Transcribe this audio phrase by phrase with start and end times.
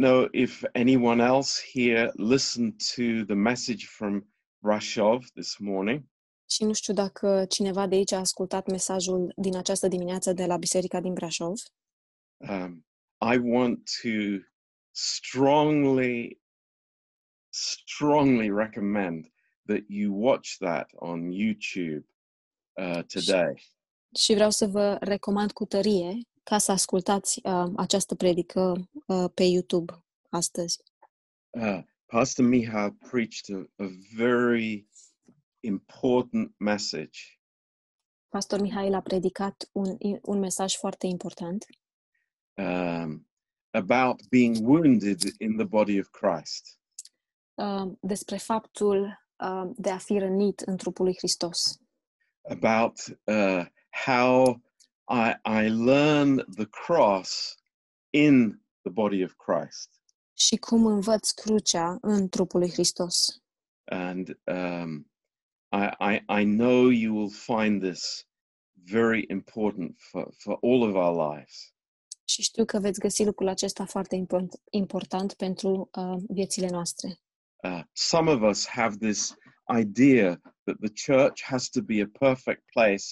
[0.00, 4.24] know if anyone else here listened to the message from
[4.64, 6.08] Brashov this morning.
[6.50, 10.56] Și nu știu dacă cineva de aici a ascultat mesajul din această dimineață de la
[10.56, 11.54] Biserica din Brașov.
[12.36, 12.86] Um,
[13.34, 14.08] I want to
[14.90, 16.40] strongly,
[17.48, 19.32] strongly recommend
[19.66, 22.06] that you watch that on YouTube
[22.72, 23.62] uh, today.
[24.14, 26.18] Și vreau să vă recomand cu tărie
[26.50, 29.92] ca să ascultați uh, această predică uh, pe YouTube
[30.28, 30.78] astăzi.
[31.50, 34.88] Uh, Pastor Miha preached a, a very
[35.60, 37.18] important message
[38.28, 41.66] Pastor Mihail a predicat un, un mesaj foarte important
[42.54, 43.28] um,
[43.70, 46.80] about being wounded in the body of Christ.
[47.54, 51.80] uh, despre faptul uh, de a fi rănit în trupul lui Hristos.
[52.42, 53.66] about uh,
[54.04, 54.60] how
[55.10, 57.56] I, I learn the cross
[58.12, 59.90] in the body of Christ.
[60.34, 63.42] Și cum învăț crucea în trupul lui Hristos.
[63.84, 65.10] And um,
[65.72, 68.26] I, I, I know you will find this
[68.84, 71.74] very important for, for all of our lives.
[72.24, 77.20] Și știu că veți găsi lucrul acesta foarte import, important pentru uh, viețile noastre.
[77.62, 79.34] Uh, some of us have this
[79.78, 83.04] idea that the church has to be a perfect place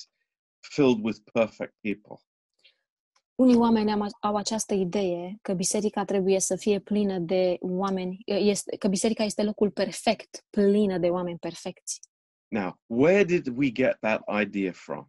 [0.61, 2.17] filled with perfect people.
[3.35, 8.77] Unii oameni am, au această idee că biserica trebuie să fie plină de oameni, este,
[8.77, 12.01] că biserica este locul perfect, plină de oameni perfecți.
[12.49, 15.07] Now, where did we get that idea from?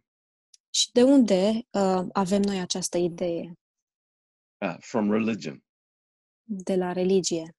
[0.70, 3.58] Și de unde uh, avem noi această idee?
[4.64, 5.64] Uh, from religion.
[6.42, 7.56] De la religie.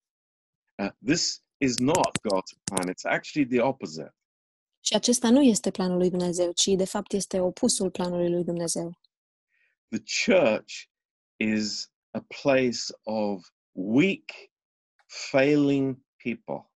[0.84, 2.94] Uh, this is not God's plan.
[2.94, 4.14] It's actually the opposite.
[4.84, 9.00] Și acesta nu este planul lui Dumnezeu, ci de fapt este opusul planului lui Dumnezeu.
[9.90, 10.74] The church
[11.38, 14.30] is a place of weak,
[15.06, 16.72] failing people.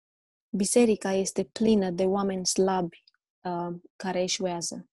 [0.56, 3.04] Biserica este plină de oameni slabi
[3.42, 4.88] uh, care eșuează.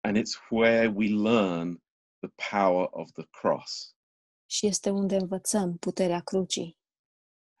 [0.00, 1.82] And it's where we learn
[2.18, 3.94] the power of the cross.
[4.46, 6.78] Și este unde învățăm puterea crucii.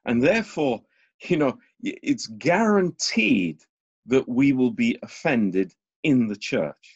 [0.02, 0.86] And therefore,
[1.28, 3.68] you know, i- it's guaranteed
[4.08, 6.88] that we will be offended in the church.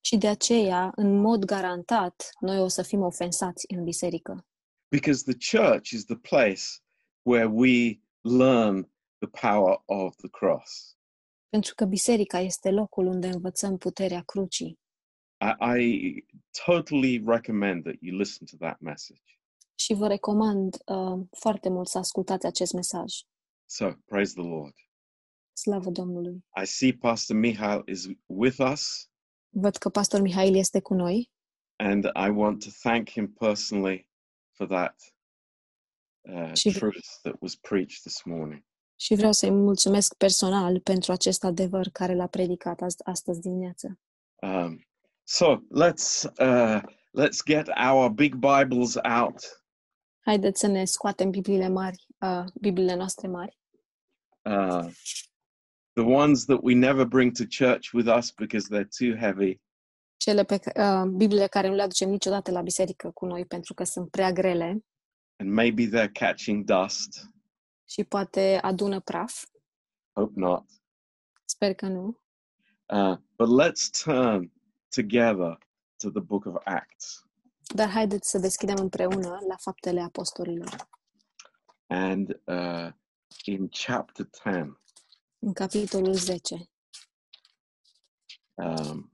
[0.00, 4.46] Și de aceea, în mod garantat, noi o să fim ofensați în biserică.
[4.88, 6.62] Because the church is the place
[7.22, 10.96] where we learn the power of the cross.
[11.48, 14.78] Pentru că biserica este locul unde învățăm puterea crucii.
[15.40, 16.24] I, I
[16.64, 19.22] totally recommend that you listen to that message.
[19.74, 23.12] Și vă recomand uh, foarte mult să ascultați acest mesaj.
[23.66, 24.74] So, praise the Lord.
[25.58, 26.44] Slavă Domnului!
[26.62, 29.10] I see Pastor Michael is with us,
[29.48, 31.30] Văd că pastor Mihail este cu noi
[31.76, 34.10] and I want to thank him personally
[34.50, 34.96] for that
[36.20, 38.64] uh, She- truth that was preached this morning.
[39.00, 43.98] și vreau să-i mulțumesc personal pentru acest adevăr care l-a predicat ast- astăzi dimineață.
[44.42, 44.86] Um,
[45.22, 46.80] so let's uh,
[47.22, 49.62] let's get our big Bibles out.
[50.24, 53.56] Haideți să ne scoatem Bibliile mari, uh, Bibliile noastre mari,
[54.44, 54.90] Uh,
[56.02, 59.60] the ones that we never bring to church with us because they're too heavy,
[60.16, 63.84] cele pe, uh, Bibliile care nu le aducem niciodată la biserică cu noi pentru că
[63.84, 64.84] sunt prea grele
[65.36, 67.30] and maybe they're catching dust.
[67.88, 69.44] și poate adună praf.
[70.12, 70.64] Hope not.
[71.44, 72.20] Sper că nu.
[72.86, 74.52] Uh, but let's turn
[74.88, 75.58] together
[75.96, 77.22] to the book of Acts.
[77.74, 80.88] Dar haideți să deschidem împreună la faptele apostolilor.
[81.86, 82.92] And uh,
[83.44, 84.80] in chapter 10,
[85.38, 86.54] În capitolul 10.
[88.54, 89.12] um,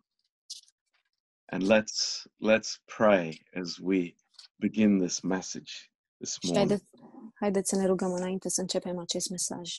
[1.45, 4.15] and let's let's pray as we
[4.57, 5.73] begin this message
[6.19, 6.69] this Și morning.
[6.69, 6.91] haideți,
[7.35, 9.77] haideți să ne rugăm înainte să începem acest mesaj.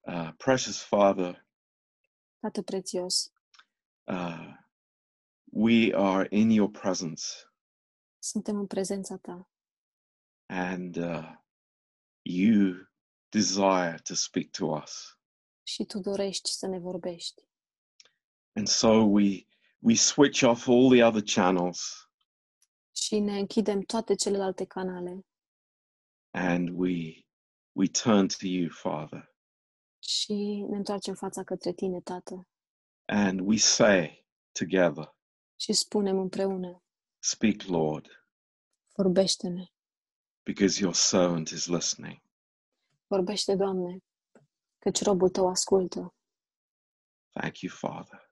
[0.00, 1.46] Uh, precious Father,
[2.40, 3.32] Tată prețios,
[4.04, 4.54] uh,
[5.44, 7.22] we are in your presence,
[8.18, 9.50] suntem în prezența ta
[10.46, 11.34] and uh,
[12.22, 12.74] you
[13.28, 15.17] desire to speak to us.
[15.68, 17.42] Și tu dorești să ne vorbești.
[18.52, 19.46] And so we
[19.78, 22.10] we switch off all the other channels.
[22.92, 25.26] Și ne închidem toate celelalte canale.
[26.30, 27.24] And we
[27.72, 29.34] we turn to you, Father,
[29.98, 32.48] și ne întoarcem fața către tine, Tată,
[33.04, 35.16] and we say together,
[35.60, 36.82] și spunem împreună,
[37.18, 38.06] Speak, Lord,
[38.94, 39.64] vorbește-ne,
[40.42, 42.22] because your servant is listening.
[43.06, 44.02] vorbește, Doamne,
[44.78, 46.14] căci robul tău ascultă.
[47.30, 48.30] Thank you, Father.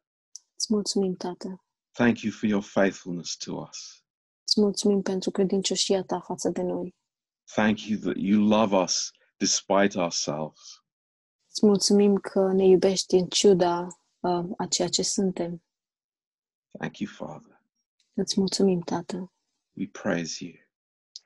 [0.55, 1.61] Îți mulțumim, Tată,
[1.93, 4.05] Thank you for your faithfulness to us.
[4.43, 6.95] îți mulțumim pentru credincioșia ta față de noi.
[7.55, 10.83] Thank you that you love us despite ourselves.
[11.51, 13.87] Îți mulțumim că ne iubești în ciuda
[14.21, 15.63] uh, a ceea ce suntem.
[16.79, 17.61] Thank you, Father.
[18.15, 19.33] Îți mulțumim, Tată.
[19.73, 20.55] We praise you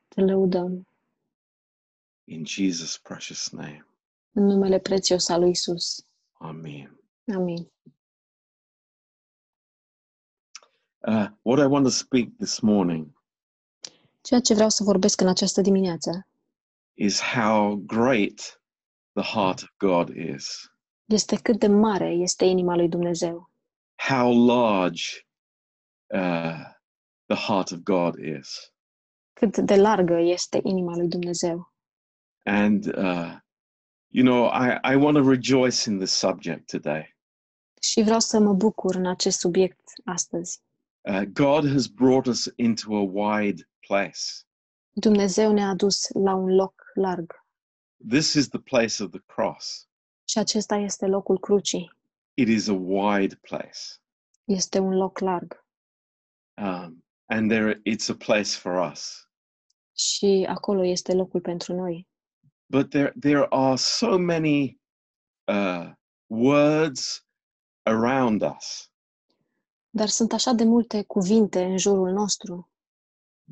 [0.09, 0.85] Te lăudăm
[2.25, 3.85] in Jesus' precious name.
[4.33, 6.07] În numele prețios al lui Isus.
[6.33, 7.01] Amen.
[7.35, 7.73] Amin.
[11.07, 13.19] Uh, what I want to speak this morning
[14.21, 16.27] Ceea ce vreau să vorbesc în această dimineață
[16.95, 18.63] is how great
[19.13, 20.73] the heart of God is,
[21.05, 23.51] este cât de mare este inima lui Dumnezeu,
[24.09, 25.03] how large
[26.15, 26.65] uh,
[27.27, 28.73] the heart of God is.
[29.33, 31.73] cât de largă este inima lui Dumnezeu.
[32.45, 33.37] And, uh,
[34.11, 37.17] you know, I, I want to rejoice in this subject today.
[37.81, 40.61] Și vreau să mă bucur în acest subiect astăzi.
[41.01, 44.21] Uh, God has brought us into a wide place.
[44.93, 47.45] Dumnezeu ne-a dus la un loc larg
[48.09, 49.89] This is the place of the cross.
[50.29, 51.93] și acesta este locul crucii.
[52.35, 53.79] It is a wide place.
[54.45, 55.65] Este un loc larg
[56.57, 59.29] Um, and there, it's a place for us.
[59.97, 62.09] și acolo este locul pentru noi.
[62.71, 64.79] But there, there are so many
[65.49, 65.93] uh,
[66.29, 67.25] words
[67.83, 68.91] around us.
[69.91, 72.71] Dar sunt așa de multe cuvinte în jurul nostru.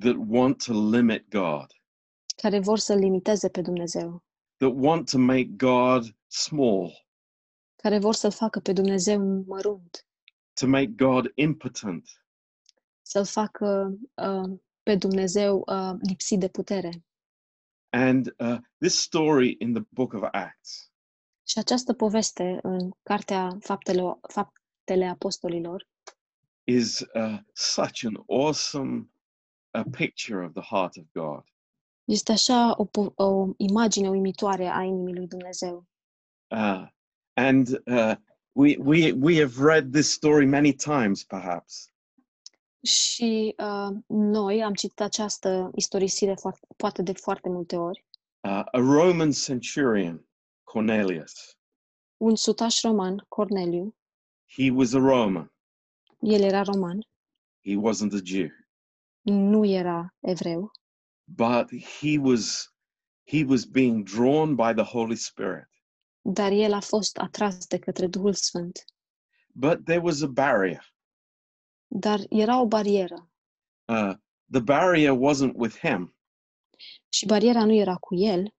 [0.00, 1.66] That want to limit God,
[2.36, 4.22] care vor să limiteze pe Dumnezeu,
[4.56, 7.06] that want to make God small,
[7.76, 10.06] care vor să-L facă pe Dumnezeu mărunt,
[10.60, 12.08] to make God impotent,
[13.02, 17.07] să-L facă uh, pe Dumnezeu uh, lipsit de putere.
[17.90, 20.90] And uh, this story in the book of Acts
[21.46, 25.87] Și această poveste în Cartea Faptele, Faptele Apostolilor
[26.64, 29.08] is uh, such an awesome
[29.70, 31.44] uh, picture of the heart of God.
[32.05, 32.88] este așa o,
[33.25, 35.87] o imagine uimitoare a inimii lui Dumnezeu.
[36.50, 36.87] Uh,
[37.35, 38.14] and uh,
[38.52, 41.90] we, we, we have read this story many times, perhaps.
[42.82, 48.04] Și uh, noi am citit această istorisire foarte, poate de foarte multe ori.
[48.40, 50.28] Uh, a Roman centurion,
[50.64, 51.32] Cornelius,
[52.16, 53.96] Un sutaș roman, Corneliu,
[54.56, 55.52] he was a Roman,
[56.20, 56.98] el era roman,
[57.64, 58.48] he wasn't a Jew,
[59.22, 60.70] nu era evreu,
[61.25, 61.70] but
[62.00, 62.72] he was,
[63.25, 65.69] he was being drawn by the Holy Spirit.
[66.22, 68.84] dar el a fost atras de către Duhul Sfânt.
[69.54, 70.82] But there was a barrier.
[71.88, 73.31] Dar era o barieră
[73.88, 74.14] Uh,
[74.50, 76.14] the barrier wasn't with him.
[77.08, 78.55] și bariera nu era cu el,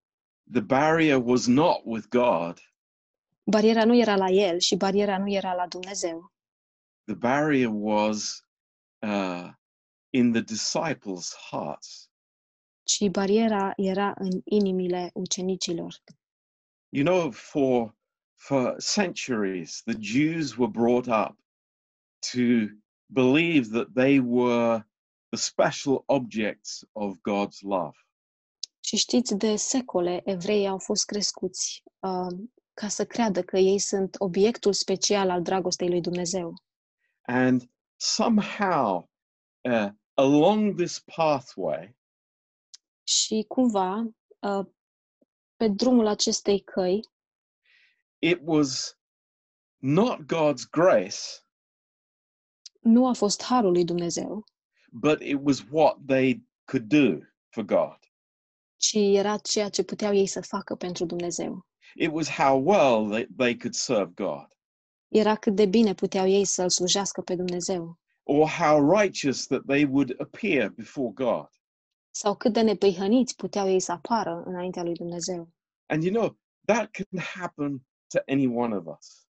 [0.52, 2.58] The barrier was not with God.
[3.50, 6.32] bariera nu era la el și bariera nu era la Dumnezeu,
[7.04, 8.44] The barrier was
[9.02, 9.50] uh,
[10.10, 12.10] in the disciples' hearts.
[12.82, 15.94] ci bariera era în inimile ucenicilor.
[16.88, 17.94] You know, for
[18.34, 21.38] for centuries, the Jews were brought up
[22.32, 22.38] to
[23.12, 24.86] believe that they were
[25.28, 27.96] the special objects of God's love.
[28.80, 32.38] Și știți, de secole, evreii au fost crescuți uh,
[32.72, 36.54] ca să creadă că ei sunt obiectul special al dragostei lui Dumnezeu.
[37.22, 39.10] And somehow,
[39.60, 41.98] uh, along this pathway,
[43.02, 44.66] Și cumva, uh,
[45.56, 47.00] pe drumul acestei căi,
[48.18, 48.98] it was
[49.76, 51.18] not God's grace,
[52.80, 54.44] nu a fost harul lui Dumnezeu,
[54.92, 57.18] but it was what they could do
[57.48, 57.98] for God.
[58.76, 61.66] ci era ceea ce puteau ei să facă pentru Dumnezeu.
[61.94, 64.46] It was how well they, they could serve God,
[65.08, 69.84] Era cât de bine puteau ei să-L slujească pe Dumnezeu or how righteous that they
[69.84, 71.48] would appear before God.
[72.10, 75.48] sau cât de nepăihăniți puteau ei să apară înaintea lui Dumnezeu.
[75.86, 79.26] And you know, that can happen to any one of us.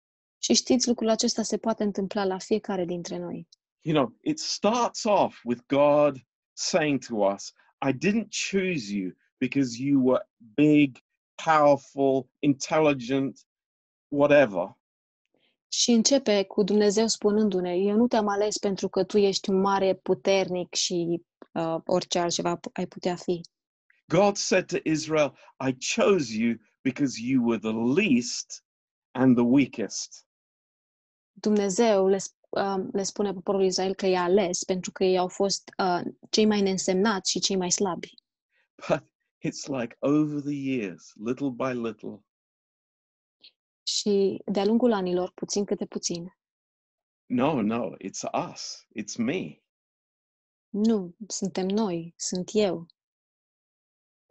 [0.44, 3.48] Și știți, lucrul acesta se poate întâmpla la fiecare dintre noi.
[3.80, 6.16] You know, it starts off with God
[6.52, 7.52] saying to us,
[7.88, 10.98] I didn't choose you because you were big,
[11.44, 13.40] powerful, intelligent,
[14.08, 14.78] whatever.
[15.68, 20.74] Și începe cu Dumnezeu spunându-ne, eu nu te-am ales pentru că tu ești mare, puternic
[20.74, 21.22] și
[21.52, 23.40] uh, orice altceva pu- ai putea fi.
[24.08, 28.64] God said to Israel, I chose you because you were the least
[29.10, 30.26] and the weakest.
[31.36, 35.28] Dumnezeu le, sp- uh, le spune poporului Israel că i-a ales pentru că ei au
[35.28, 36.00] fost uh,
[36.30, 38.14] cei mai neînsemnați și cei mai slabi.
[38.88, 39.02] But
[39.46, 42.24] it's like over the years, little by little,
[43.86, 46.36] Și de-a lungul anilor, puțin câte puțin,
[47.26, 49.62] no, no, it's us, it's me.
[50.68, 52.86] nu, suntem noi, sunt eu.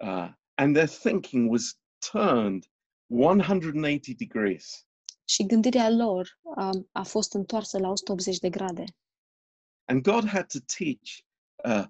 [0.02, 1.78] uh, and their thinking was
[2.12, 2.66] turned
[3.08, 4.86] 180 degrees.
[5.24, 8.84] Și gândirea lor um, a fost întoarsă la 180 de grade.
[9.86, 11.24] And God had to teach
[11.66, 11.86] uh,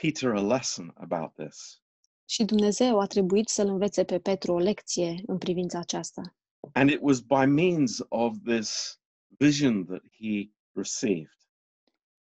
[0.00, 1.82] Peter a lesson about this.
[2.24, 6.36] Și Dumnezeu a trebuit să-l învețe pe Petru o lecție în privința aceasta.
[6.72, 9.00] And it was by means of this
[9.38, 11.28] vision that he received.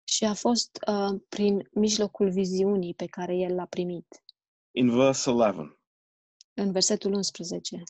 [0.03, 4.24] Și a fost uh, prin mijlocul viziunii pe care el l-a primit.
[4.72, 5.79] In verse 11,
[6.53, 7.84] În versetul 11.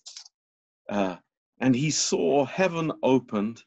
[0.92, 1.18] uh,
[1.60, 3.64] and he saw heaven opened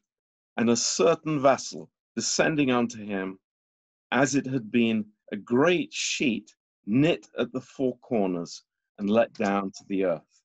[0.56, 3.38] and a certain vessel descending unto him
[4.10, 8.64] as it had been a great sheet knit at the four corners
[8.98, 10.36] and let down to the earth.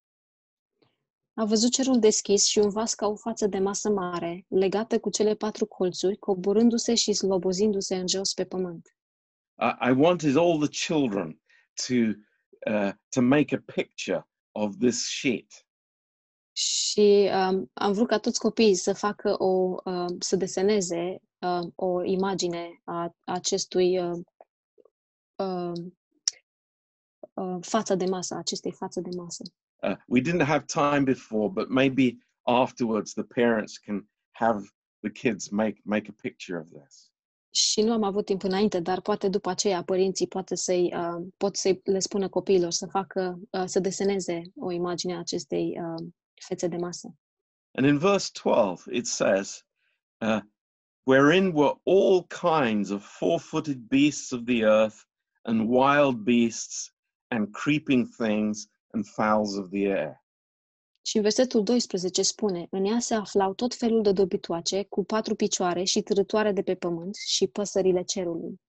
[1.33, 5.09] A văzut cerul deschis și un vas ca o față de masă mare, legată cu
[5.09, 8.95] cele patru colțuri, coborându-se și slobozindu-se în jos pe pământ.
[9.59, 11.41] I, I wanted all the children
[11.87, 11.93] to
[12.71, 15.65] uh, to make a picture of this sheet.
[16.51, 22.03] Și um, am vrut ca toți copiii să facă o, um, să deseneze um, o
[22.03, 24.23] imagine a acestui um,
[25.35, 25.97] um,
[27.33, 29.43] uh, față de masă, a acestei față de masă.
[29.81, 34.59] Uh, we didn't have time before, but maybe afterwards the parents can have
[34.99, 37.11] the kids make make a picture of this.
[37.53, 41.55] Și nu am avut timp înainte, dar poate după aceea părinții poate să-i, uh, pot
[41.55, 46.07] să le spună copiilor să facă, uh, să deseneze o imagine a acestei uh,
[46.45, 47.15] fețe de masă.
[47.73, 49.65] And in verse 12 it says,
[50.19, 50.41] uh,
[51.03, 54.97] "Wherein were all kinds of four-footed beasts of the earth,
[55.43, 56.93] and wild beasts,
[57.27, 60.23] and creeping things, and fowls of the air."
[61.05, 65.35] Și în versetul 12 spune, în ea se aflau tot felul de dobitoace, cu patru
[65.35, 68.61] picioare și târătoare de pe pământ și păsările cerului.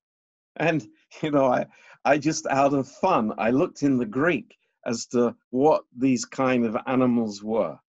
[0.53, 0.83] And
[1.21, 1.67] you know, I
[2.05, 4.53] I just out of fun, I looked in the Greek
[4.85, 7.85] as to what these kind of animals were.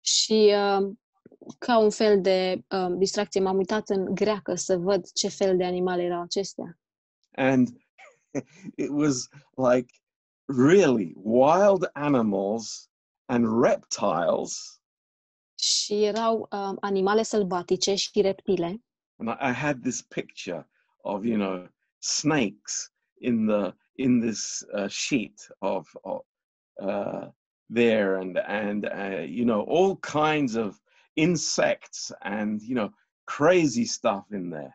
[0.00, 0.92] Și uh,
[1.58, 5.64] ca un fel de uh, distracție m-am uitat în greacă să văd ce fel de
[5.64, 6.78] animale erau acestea.
[7.30, 7.68] And
[8.84, 9.92] it was like
[10.46, 12.90] really wild animals
[13.26, 14.80] and reptiles.
[15.54, 18.82] Și erau uh, animale sălbatice și reptile.
[19.16, 20.68] And I had this picture
[21.02, 26.24] of, you know, snakes in the in this uh, sheet of, of
[26.82, 27.28] uh,
[27.68, 30.80] there and and uh, you know all kinds of
[31.14, 32.90] insects and you know
[33.26, 34.74] crazy stuff in there.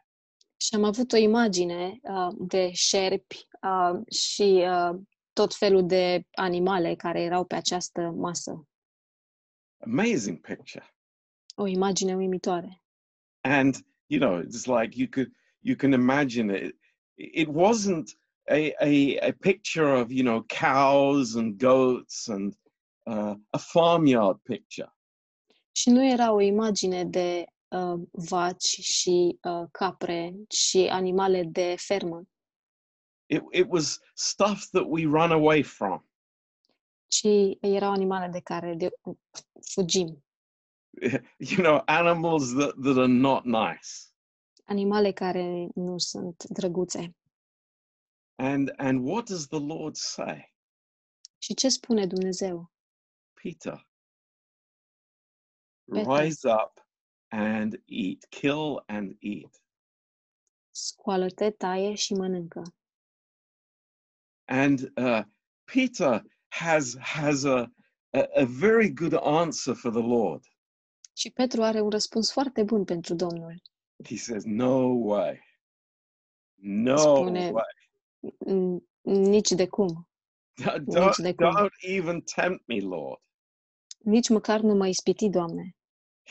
[0.57, 4.99] Și am avut o imagine uh, de șerpi uh, și uh,
[5.33, 8.67] tot felul de animale care erau pe această masă.
[9.77, 10.95] Amazing picture.
[11.55, 12.79] O imagine uimitoare.
[13.43, 16.75] and you know it's like you could you can imagine it
[17.15, 18.17] it wasn't
[18.49, 22.53] a a, a picture of you know cows and goats and
[23.03, 24.93] uh, a farmyard picture
[25.71, 32.23] Și nu era o imagine de uh, vaci și uh, capre și animale de fermă,
[33.25, 36.05] it, it was stuff that we run away from
[37.07, 38.89] ci erau animale de care de,
[39.73, 40.23] fugim.
[41.51, 44.13] you know animals that, that are not nice
[44.67, 47.15] Animale care nu sunt drăguțe.
[48.35, 50.53] And and what does the lord say
[51.37, 52.71] Și ce spune Dumnezeu?
[53.33, 53.87] peter
[55.91, 56.05] Peter.
[56.21, 56.87] rise up
[57.27, 59.63] and eat kill and eat
[60.71, 62.61] Scoală-te, taie și mănâncă.
[64.47, 65.23] and uh,
[65.63, 67.59] Peter has has a,
[68.09, 70.43] a a very good answer for the Lord.
[71.13, 73.61] Și Petru are un răspuns foarte bun pentru Domnul.
[74.05, 75.39] He says, "No way,
[76.55, 77.63] no Spune- way,
[79.01, 80.07] Nici de cum.
[80.63, 81.51] don't, Nici de cum.
[81.55, 83.21] don't even tempt me, Lord."
[83.97, 85.75] Nici măcar nu mă ispiti, Doamne.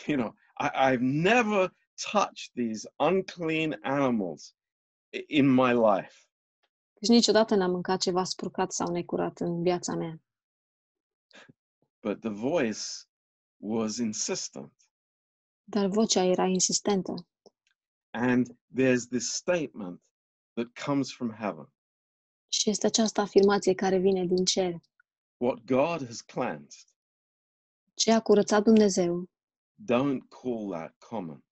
[0.07, 1.73] You know, I, I've never
[2.13, 4.55] touched these unclean animals
[5.27, 6.15] in my life,
[7.01, 10.21] Deci niciodată n-am mâncat ceva spurcat sau necurat în viața mea.
[12.03, 12.81] but the voice
[13.57, 14.73] was insistent.
[15.65, 17.27] Dar vocea era insistentă.
[18.11, 20.01] And there's this statement
[20.55, 21.73] that comes from heaven:
[22.61, 24.73] Și este această afirmație care vine din cer.
[25.37, 26.89] "What God has cleansed."
[27.95, 29.31] Ce a curățat Dumnezeu,
[29.93, 31.45] don't call that common.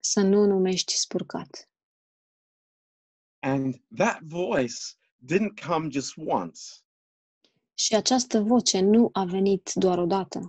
[0.00, 1.68] să nu numești spurcat.
[3.38, 4.74] And that voice
[5.32, 6.60] didn't come just once,
[7.74, 10.48] Și această voce nu a venit doar o dată,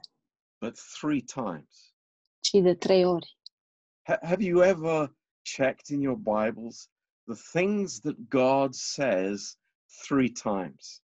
[0.60, 1.94] but three times.
[2.40, 3.38] ci de trei ori.
[4.02, 6.90] Ha- have you ever checked in your Bibles
[7.26, 9.58] the things that God says
[10.02, 11.02] three times?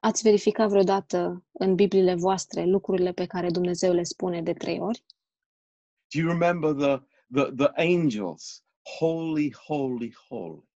[0.00, 5.04] Ați verificat vreodată în Bibliile voastre lucrurile pe care Dumnezeu le spune de trei ori?
[6.14, 8.62] Do you remember the, the, the angels?
[8.98, 10.68] Holy, holy, holy.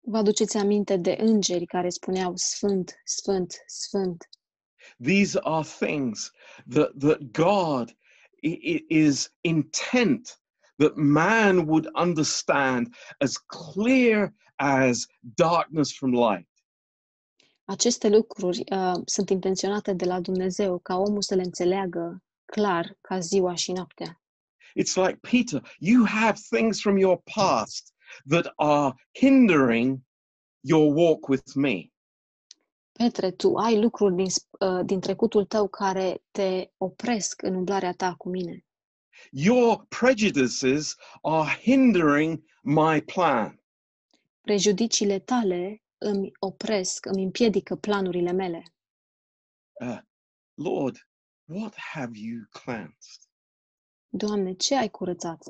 [0.00, 4.28] Vă aduceți aminte de îngeri care spuneau Sfânt, Sfânt, Sfânt.
[4.98, 6.32] These are things
[6.68, 7.96] that, that God
[8.88, 10.40] is intent
[10.78, 16.48] that man would understand as clear as darkness from light.
[17.68, 23.18] Aceste lucruri uh, sunt intenționate de la Dumnezeu ca omul să le înțeleagă clar ca
[23.18, 24.20] ziua și noaptea.
[24.80, 27.94] It's like, Peter, you have things from your past
[28.28, 29.98] that are hindering
[30.60, 31.90] your walk with me.
[32.92, 37.92] Petre, tu ai lucruri din, sp- uh, din trecutul tău care te opresc în umblarea
[37.92, 38.64] ta cu mine.
[39.30, 43.60] Your prejudices are hindering my plan.
[44.40, 48.62] Prejudiciile tale îmi opresc, îmi împiedică planurile mele.
[49.80, 49.98] Uh,
[50.54, 50.96] Lord,
[51.48, 53.20] what have you cleansed?
[54.08, 55.42] Doamne, ce ai curățat?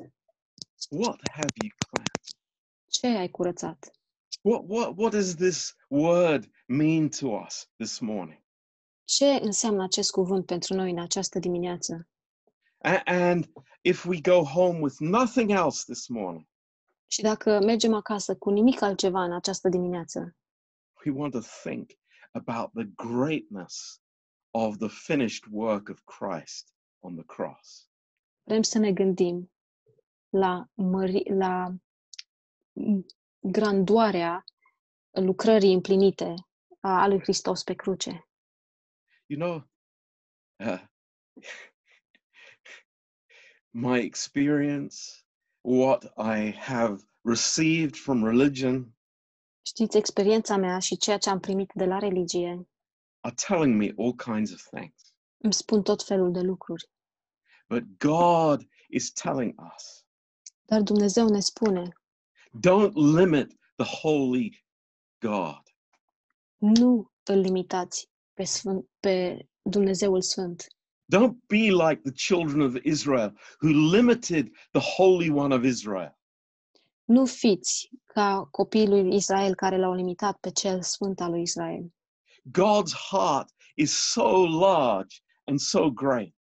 [0.91, 2.37] What have you cleansed?
[2.87, 3.91] Ce ai curățat?
[4.43, 8.45] What, what, what does this word mean to us this morning?
[9.05, 12.09] Ce înseamnă acest cuvânt pentru noi în această dimineață?
[12.85, 16.47] A- and if we go home with nothing else this morning,
[17.07, 20.37] Și dacă mergem acasă cu nimic altceva în această dimineață,
[21.05, 21.91] we want to think
[22.31, 24.01] about the greatness
[24.51, 27.89] of the finished work of Christ on the cross.
[28.43, 29.53] vrem să ne gândim
[30.29, 31.75] la, mări, la
[32.73, 33.07] m,
[33.39, 34.45] grandoarea
[35.11, 36.35] lucrării împlinite
[36.81, 38.29] a a lui Hristos pe cruce.
[39.27, 39.69] You know,
[40.57, 40.83] uh,
[43.87, 45.26] my experience,
[45.67, 48.95] what I have received from religion,
[49.63, 52.67] Știți, experiența mea și ceea ce am primit de la religie
[53.21, 55.15] are telling me all kinds of things.
[55.39, 56.91] îmi spun tot felul de lucruri.
[57.69, 60.05] But God is telling us
[60.65, 61.93] Dar Dumnezeu ne spune,
[62.67, 64.65] don't limit the holy
[65.19, 65.63] God.
[66.57, 70.67] nu îl limitați pe, Sfânt, pe Dumnezeul Sfânt.
[71.09, 76.19] Don't be like the children of Israel who limited the Holy One of Israel.
[77.05, 81.93] Nu fiți ca copiii lui Israel care l-au limitat pe cel Sfânt al lui Israel.
[82.51, 86.35] God's heart is so large and so great.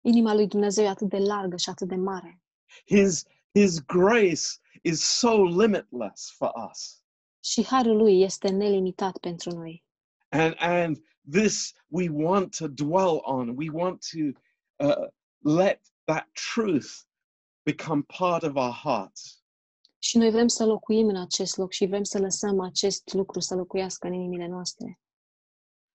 [0.00, 2.40] Inima lui Dumnezeu e atât de largă și atât de mare.
[2.84, 7.02] His, his grace is so limitless for us.
[7.40, 9.84] Și harul lui este nelimitat pentru noi.
[10.28, 10.98] And, and
[11.30, 13.56] this we want to dwell on.
[13.56, 14.18] We want to
[14.86, 15.06] uh,
[15.42, 17.06] let that truth
[17.62, 19.40] become part of our hearts.
[19.98, 23.54] Și noi vrem să locuim în acest loc și vrem să lăsăm acest lucru să
[23.54, 25.00] locuiască în inimile noastre.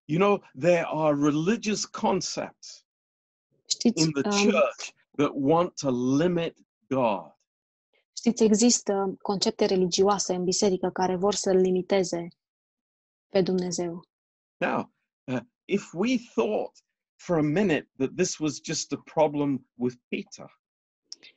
[0.06, 2.86] You know, there are religious concepts
[3.66, 7.36] Știți, in the um, church that want to limit God.
[8.18, 12.28] știți, există concepte religioase în biserică care vor să-L limiteze
[13.30, 14.06] pe Dumnezeu.
[14.58, 14.92] Now,
[15.24, 16.72] uh, if we thought
[17.16, 20.60] for a minute that this was just a problem with Peter,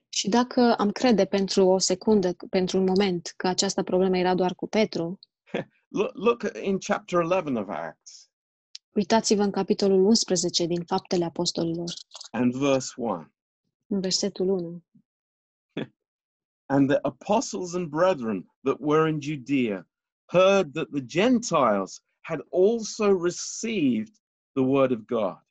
[0.08, 4.54] Și dacă am crede pentru o secundă, pentru un moment, că această problemă era doar
[4.54, 5.18] cu Petru,
[5.98, 8.28] look, look in chapter 11 of Acts
[8.94, 11.92] uitați-vă în capitolul 11 din Faptele Apostolilor,
[12.30, 13.32] and verse 1.
[13.86, 14.84] în versetul 1.
[16.74, 19.88] And the apostles and brethren that were in Judea
[20.24, 24.14] heard that the Gentiles had also received
[24.52, 25.42] the word of God.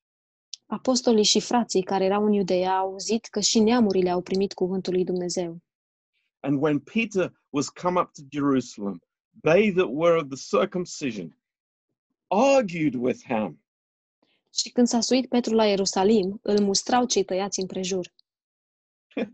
[0.66, 4.94] Apostolii și frații care erau în Iudeea au auzit că și neamurile au primit cuvântul
[4.94, 5.62] lui Dumnezeu.
[6.40, 9.02] And when Peter was come up to Jerusalem,
[9.42, 11.38] they that were of the circumcision
[12.28, 13.64] argued with him,
[14.56, 18.14] Și când s-a suit Petru la Ierusalim, îl mustrau cei tăiați împrejur.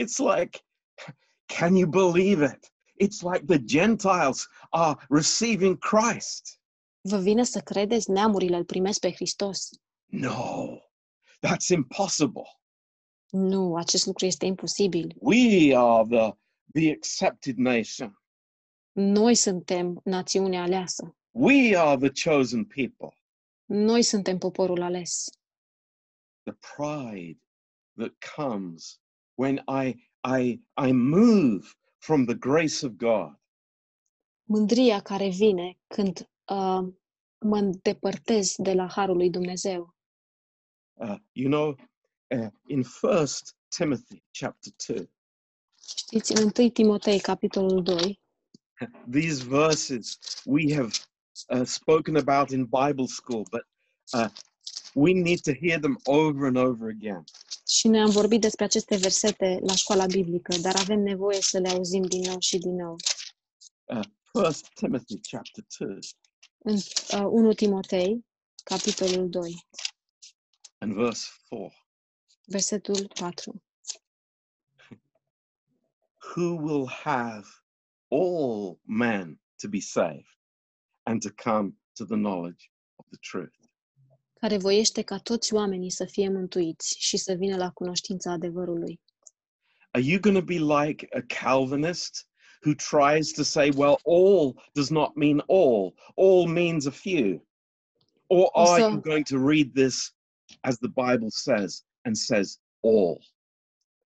[0.00, 0.58] It's like,
[1.46, 2.71] can you believe it?
[3.02, 6.60] It's like the Gentiles are receiving Christ.
[7.00, 9.68] Vă vine să credeți neamurile îl primesc pe Hristos?
[10.04, 10.78] No,
[11.40, 12.60] that's impossible.
[13.30, 15.14] Nu, acest lucru este imposibil.
[15.18, 16.36] We are the,
[16.72, 18.22] the accepted nation.
[18.92, 21.16] Noi suntem națiunea aleasă.
[21.30, 23.16] We are the chosen people.
[23.64, 25.30] Noi suntem poporul ales.
[26.42, 27.40] The pride
[27.96, 29.00] that comes
[29.34, 31.66] when I, I, I move
[32.02, 33.40] from the grace of God.
[34.44, 36.92] Mândria care vine când uh,
[37.38, 39.94] mă îndepărtez de la harul lui Dumnezeu.
[40.92, 41.76] Uh, you know,
[42.36, 45.10] uh, in First Timothy chapter 2,
[45.96, 48.20] Știți, în 1 Timotei, capitolul 2,
[49.10, 50.92] these verses we have
[51.48, 53.66] uh, spoken about in Bible school, but
[54.12, 54.28] uh,
[54.94, 57.24] we need to hear them over and over again.
[57.66, 61.68] Și noi am vorbit despre aceste versete la școala biblică, dar avem nevoie să le
[61.68, 62.96] auzim din nou și din nou.
[64.32, 65.98] First Timothy chapter 2
[66.58, 68.26] În uh, 1 Timotei,
[68.64, 69.66] capitolul 2,
[70.78, 71.72] and verse 4.
[72.46, 73.62] versetul 4.
[76.34, 77.44] Who will have
[78.08, 80.38] all men to be saved
[81.02, 83.61] and to come to the knowledge of the truth?
[84.42, 89.00] Care voiește ca toți oamenii să fie mântuiți și să vină la cunoștința adevărului.
[89.90, 92.28] Are you going to be like a Calvinist
[92.64, 97.46] who tries to say, well, all does not mean all, all means a few?
[98.26, 100.14] Or are you Also- going to read this
[100.60, 103.18] as the Bible says and says all?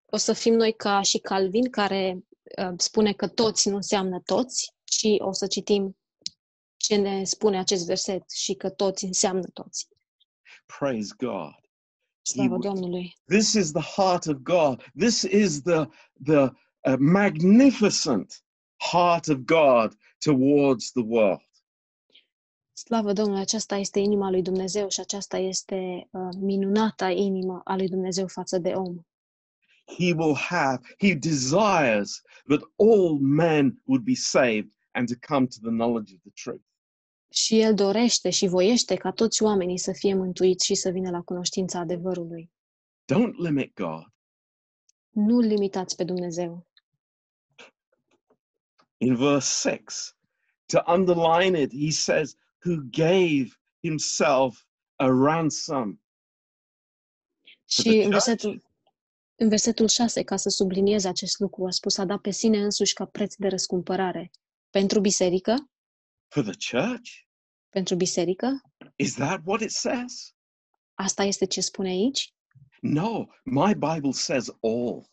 [0.06, 2.24] O să fim noi ca și Calvin, care
[2.58, 5.96] uh, spune că toți nu înseamnă toți, și o să citim
[6.76, 9.88] ce ne spune acest verset și că toți înseamnă toți.
[10.68, 11.54] Praise God.
[13.28, 14.82] This is the heart of God.
[14.94, 15.88] This is the,
[16.20, 16.52] the
[16.84, 18.42] uh, magnificent
[18.78, 21.40] heart of God towards the world.
[22.72, 23.40] Slavă Domnului!
[23.40, 28.58] Aceasta este inima lui Dumnezeu și aceasta este uh, minunata inimă a lui Dumnezeu față
[28.58, 29.06] de om.
[29.98, 35.58] He will have, he desires that all men would be saved and to come to
[35.62, 36.64] the knowledge of the truth.
[37.28, 41.22] Și El dorește și voiește ca toți oamenii să fie mântuiți și să vină la
[41.22, 42.50] cunoștința adevărului.
[43.12, 44.04] Don't limit God.
[45.10, 46.66] Nu limitați pe Dumnezeu.
[48.96, 50.12] In verse 6,
[50.66, 53.48] to underline it, he says, who gave
[53.80, 54.64] himself
[54.96, 56.00] a ransom.
[57.64, 58.10] Și the în church?
[58.10, 58.62] versetul,
[59.34, 62.92] în versetul 6, ca să subliniez acest lucru, a spus a dat pe sine însuși
[62.92, 64.30] ca preț de răscumpărare.
[64.70, 65.70] Pentru biserică?
[66.28, 67.10] For the church?
[67.68, 68.60] Pentru biserică?
[68.96, 70.34] Is that what it says?
[70.94, 72.34] Asta este ce spune aici?
[72.80, 75.10] No, my Bible says all.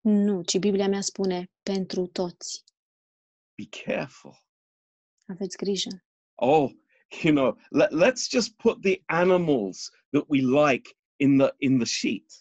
[0.00, 2.64] Nu, ci Biblia mea spune pentru toți.
[3.54, 4.44] Be careful.
[5.28, 6.04] Aveți grijă.
[6.34, 6.70] Oh,
[7.22, 11.86] you know, let, let's just put the animals that we like in the in the
[11.86, 12.32] sheet.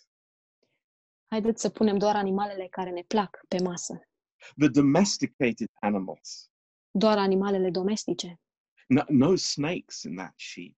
[1.25, 4.09] Haideți să punem doar animalele care ne plac pe masă.
[4.57, 6.49] The domesticated animals.
[6.97, 8.39] Doar animalele domestice,
[8.87, 10.75] No, no snakes in that sheet.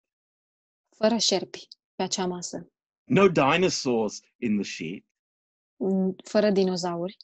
[0.89, 2.71] fără șerpi pe acea masă,
[3.03, 5.05] No dinosaurs in the sheet.
[6.23, 7.17] Fără dinozauri,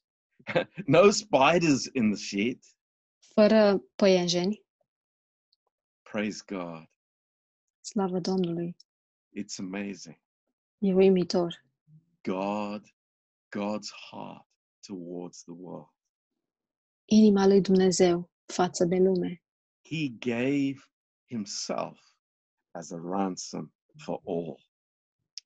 [0.85, 2.63] no spiders in the sheet.
[3.33, 4.61] fără păienjeni.
[6.11, 6.89] Praise God.
[7.81, 8.75] Slavă Domnului!
[9.39, 10.19] It's amazing.
[10.77, 11.65] E uimitor.
[12.23, 12.85] God,
[13.57, 14.47] God's heart
[14.87, 15.89] towards the world.
[17.05, 19.41] Inima lui Dumnezeu față de lume.
[19.89, 20.75] He gave
[21.29, 21.99] himself
[22.71, 24.71] as a ransom for all.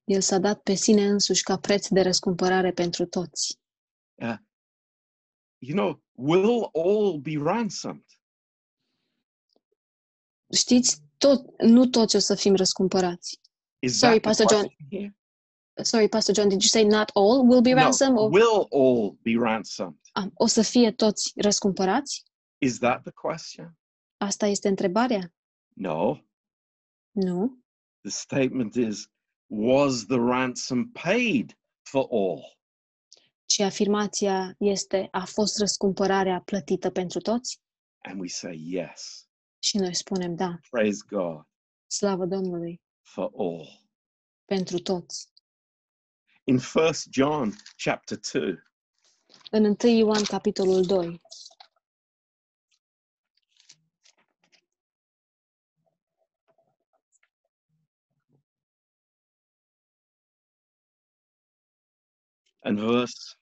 [0.04, 3.60] El s-a dat pe sine însuși ca preț de răscumpărare pentru toți.
[5.60, 8.06] You know, will all be ransomed?
[10.54, 13.40] Știți, tot, nu toți o să fim răscumpărați.
[13.80, 14.68] Is Sorry, that the Pastor John.
[14.76, 15.18] question here?
[15.84, 18.16] Sorry, Pastor John, did you say not all will be ransomed?
[18.16, 20.00] No, Or, will all be ransomed?
[20.12, 22.24] Ah, o să fie toți răscumpărați?
[22.58, 23.78] Is that the question?
[24.18, 25.34] Asta este întrebarea?
[25.76, 26.18] No.
[27.12, 27.64] Nu.
[28.02, 29.08] The statement is
[29.46, 32.58] was the ransom paid for all?
[33.46, 37.62] Ci afirmația este, a fost răscumpărarea plătită pentru toți?
[37.98, 39.28] And we say yes.
[39.60, 41.48] Și noi spunem, da, Praise God
[41.88, 43.90] slavă Domnului, for all.
[44.46, 45.30] pentru toți.
[46.44, 48.64] In 1 John chapter 2,
[49.52, 51.22] În 1 Ioan, capitolul 2,
[62.60, 63.36] and verse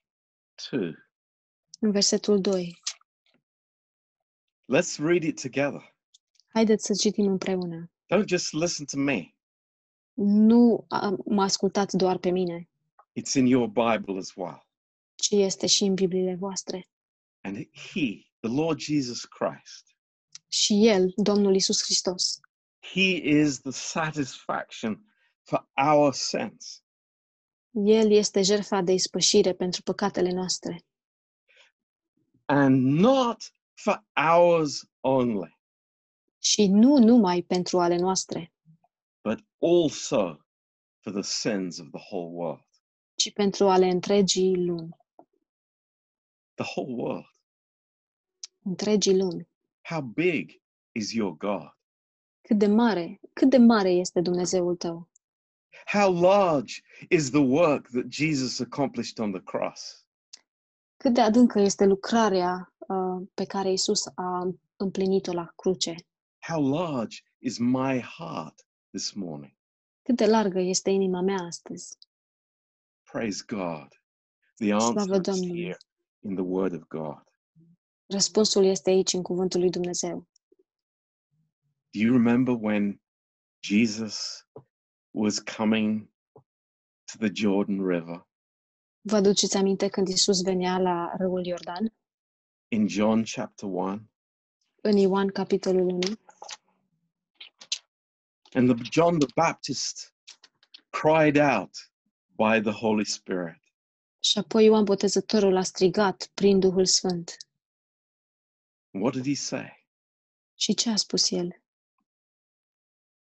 [0.72, 0.96] 2.
[1.80, 2.80] în versetul 2,
[4.74, 5.96] Let's read it together.
[6.48, 7.92] haideți să citim împreună.
[8.16, 9.36] Don't just listen to me.
[10.18, 12.70] Nu a, mă ascultați doar pe mine,
[13.20, 14.68] It's in your Bible as well.
[15.16, 16.88] ci este și în Bibliile voastre.
[17.42, 19.96] And he, the Lord Jesus Christ,
[20.48, 22.40] Și El, Domnul Isus Hristos,
[22.80, 25.06] he is the satisfaction
[25.42, 26.84] for our sins.
[27.84, 30.86] El este jertfa de ispășire pentru păcatele noastre
[32.46, 35.60] and not for ours only,
[36.40, 38.54] și nu numai pentru ale noastre,
[39.24, 40.38] but also
[41.00, 42.64] for the sins of the whole world.
[43.16, 44.96] ci pentru ale întregii lumi.
[46.54, 47.26] The whole world.
[48.64, 49.48] Întregii lumi.
[49.82, 50.62] How big
[50.92, 51.78] is your God?
[52.42, 55.10] Cât de mare, cât de mare este Dumnezeul tău?
[55.86, 60.06] How large is the work that Jesus accomplished on the cross?
[60.98, 65.96] Cât de adâncă este lucrarea uh, pe care Isus a împlinit-o la cruce?
[66.40, 69.54] How large is my heart this morning?
[70.02, 71.98] Cât de largă este inima mea astăzi?
[73.12, 73.88] Praise God.
[74.56, 75.78] The answer is here
[76.20, 77.24] in the Word of God.
[78.06, 80.28] Răspunsul este aici în cuvântul lui Dumnezeu.
[81.92, 83.02] Do you remember when
[83.64, 84.48] Jesus
[85.18, 86.10] was coming
[87.06, 88.28] to the Jordan River
[89.02, 91.94] Vă aduceți aminte când Isus venea la râul Iordan?
[92.68, 94.02] in John chapter 1?
[94.82, 96.00] În Ioan, capitolul 1.
[98.54, 100.14] And the, John the Baptist
[100.90, 101.92] cried out
[102.36, 103.62] by the Holy Spirit,
[104.20, 107.38] Și apoi Ioan Botezătorul a strigat prin Duhul Sfânt.
[108.92, 109.88] What did he say?
[110.56, 111.62] Și ce a spus el?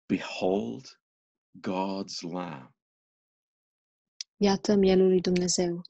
[0.06, 1.01] Behold
[1.60, 2.70] God's Lamb
[4.38, 5.82] Iată mielul lui Dumnezeu,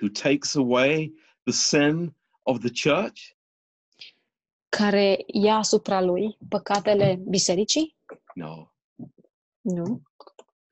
[0.00, 1.12] who takes away
[1.44, 3.36] the sin of the church.
[4.68, 7.96] care ia asupra lui păcatele bisericii?
[8.34, 8.68] No,
[9.60, 10.02] Nu.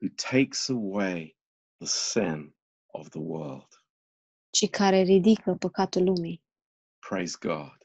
[0.01, 1.35] who takes away
[1.79, 2.55] the sin
[2.93, 3.67] of the world.
[4.49, 6.43] Ci care ridică păcatul lumii.
[6.99, 7.77] Praise God.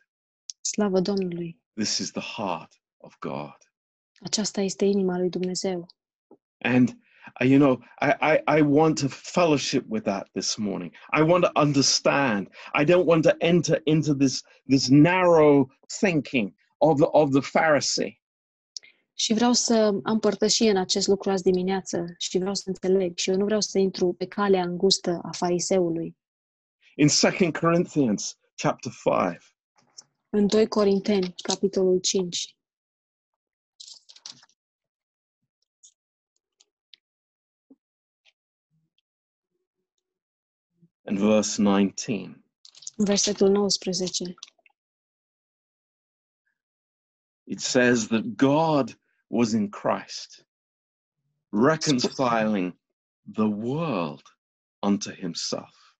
[0.60, 1.60] Slavă Domnului!
[1.74, 3.56] This is the heart of God.
[4.20, 5.86] Aceasta este inima lui Dumnezeu.
[6.58, 6.88] And
[7.40, 10.92] uh, you know, I, I, I want to fellowship with that this morning.
[11.18, 12.48] I want to understand.
[12.80, 15.68] I don't want to enter into this this narrow
[16.00, 18.20] thinking of the of the Pharisee.
[19.14, 23.30] Și vreau să am părtășie în acest lucru azi dimineață și vreau să înțeleg și
[23.30, 26.16] eu nu vreau să intru pe calea îngustă a fariseului.
[26.94, 29.36] In 2 Corinthians chapter 5,
[30.28, 32.56] În 2 Corinteni, capitolul 5,
[41.08, 42.36] and verse 19.
[43.00, 44.36] versetul 19,
[47.46, 48.94] It says that God
[49.30, 50.44] was in Christ,
[51.50, 52.74] reconciling
[53.26, 54.22] the world
[54.82, 55.94] unto himself,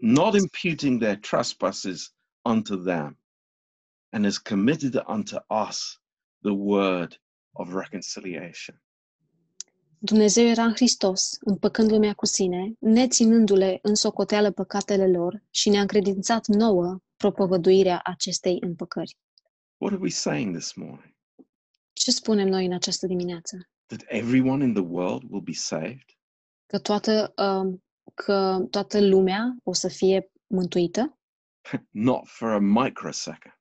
[0.00, 2.12] not imputing their trespasses
[2.46, 3.16] unto them,
[4.12, 5.98] and has committed unto us
[6.42, 7.16] the word
[7.56, 8.78] of reconciliation.
[10.00, 15.80] Dumnezeu era în Hristos, împăcând lumea cu sine, neținându-le în socoteală păcatele lor și ne-a
[15.80, 19.16] încredințat nouă propovăduirea acestei împăcări.
[19.76, 21.14] What are we saying this morning?
[21.92, 23.68] Ce spunem noi în această dimineață?
[23.86, 26.04] That everyone in the world will be saved?
[26.66, 27.84] Că toată, um,
[28.14, 31.18] că toată lumea o să fie mântuită?
[31.90, 33.60] Not for a microsecond.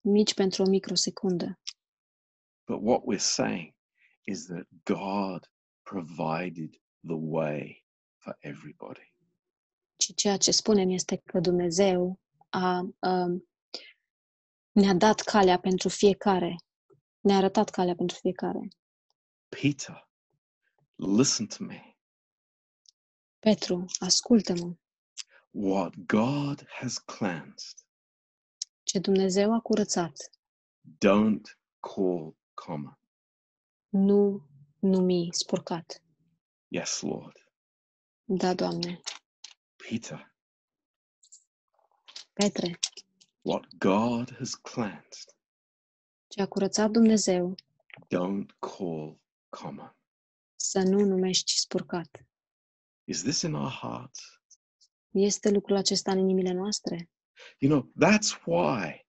[0.00, 1.60] Nici pentru o microsecundă.
[2.66, 3.74] But what we're saying
[4.24, 5.50] is that God
[5.82, 6.70] provided
[7.06, 7.84] the way
[8.16, 9.10] for everybody.
[9.96, 13.48] ci ceea ce spunem este că Dumnezeu a, um,
[14.72, 16.56] ne-a dat calea pentru fiecare.
[17.20, 18.68] Ne-a arătat calea pentru fiecare.
[19.48, 20.08] Peter,
[20.94, 21.96] listen to me.
[23.38, 24.74] Petru, ascultă-mă.
[25.50, 27.78] What God has cleansed,
[28.82, 30.30] Ce Dumnezeu a curățat,
[31.06, 32.98] don't call common.
[33.88, 34.46] nu
[34.82, 36.02] numi spurcat.
[36.68, 37.36] Yes, Lord.
[38.24, 39.00] Da, Doamne.
[39.76, 40.32] Peter,
[42.32, 42.78] Petre,
[43.42, 45.34] what God has cleansed,
[46.28, 47.54] ce a curățat Dumnezeu,
[48.14, 49.96] don't call common.
[50.56, 52.26] să nu numești spurcat.
[53.04, 54.40] Is this in our hearts?
[55.10, 57.10] Este lucrul acesta în inimile noastre?
[57.58, 59.06] You know, that's why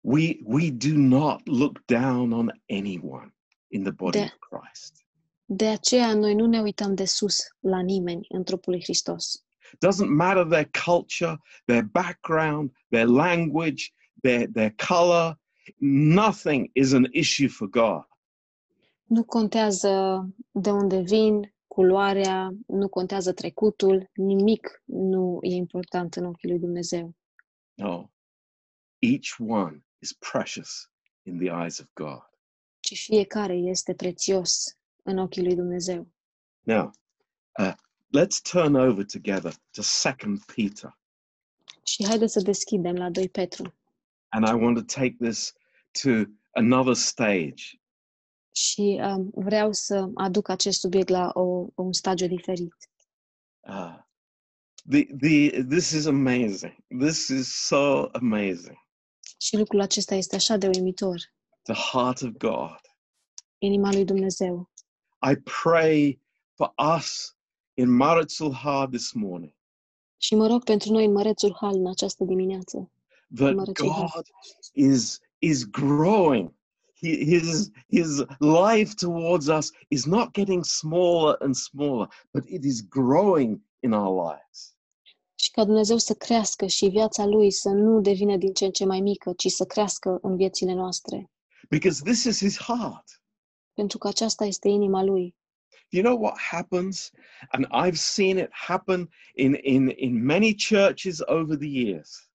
[0.00, 3.34] we we do not look down on anyone
[3.70, 5.04] in the body De- of Christ.
[5.44, 9.44] De aceea noi nu ne uităm de sus la nimeni în trupul lui Hristos.
[9.86, 15.38] Doesn't matter their culture, their background, their language, their their color.
[16.14, 18.08] Nothing is an issue for God.
[19.04, 26.48] Nu contează de unde vin, culoarea, nu contează trecutul, nimic nu e important în ochii
[26.48, 27.14] lui Dumnezeu.
[27.74, 28.10] No.
[28.98, 30.90] Each one is precious
[31.22, 32.29] in the eyes of God.
[32.90, 36.08] Ci fiecare este prețios în ochii lui Dumnezeu.
[36.60, 36.90] Now,
[37.58, 37.72] uh,
[38.18, 40.98] let's turn over together to Second Peter,
[41.82, 43.74] Și haideți să deschidem la 2 Petru.
[44.28, 45.52] and I want to take this
[46.02, 46.08] to
[46.50, 47.62] another stage.
[48.54, 52.74] Și um, vreau să aduc acest subiect la o, un stagiu diferit.
[53.60, 53.98] Uh,
[54.88, 56.76] the the this is amazing.
[56.98, 58.76] This is so amazing.
[59.38, 61.20] Și lucrul acesta este așa de uimitor.
[61.62, 62.80] The heart of God.
[63.58, 64.70] Inima lui Dumnezeu.
[65.30, 66.20] I pray
[66.54, 67.36] for us
[67.74, 69.54] in Maritzul Hard this morning
[70.16, 72.90] Și mă rog pentru noi în Mărețul Hal în această dimineață.
[73.34, 74.10] that Maritzul Hal.
[74.14, 74.26] God
[74.72, 76.54] is is growing.
[77.00, 82.88] He, his his life towards us is not getting smaller and smaller, but it is
[82.88, 84.74] growing in our lives.
[85.34, 88.84] Și ca Dumnezeu să crească și viața lui să nu devină din ce în ce
[88.84, 91.30] mai mică, ci să crească în viețile noastre.
[91.70, 93.22] Because this is his heart.
[93.72, 95.36] Pentru că aceasta este inima lui.
[95.88, 97.10] You know what happens?
[97.48, 102.30] And I've seen it happen in in in many churches over the years.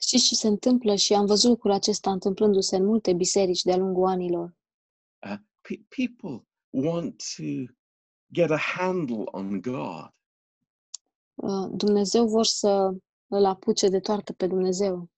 [0.00, 4.06] Știți ce se întâmplă și am văzut lucrul acesta întâmplându-se în multe biserici de-a lungul
[4.06, 4.56] anilor.
[5.26, 7.72] Uh, pe- people want to
[8.32, 10.14] get a handle on God.
[11.34, 12.94] Uh, Dumnezeu vor să
[13.26, 15.10] îl apuce de toartă pe Dumnezeu.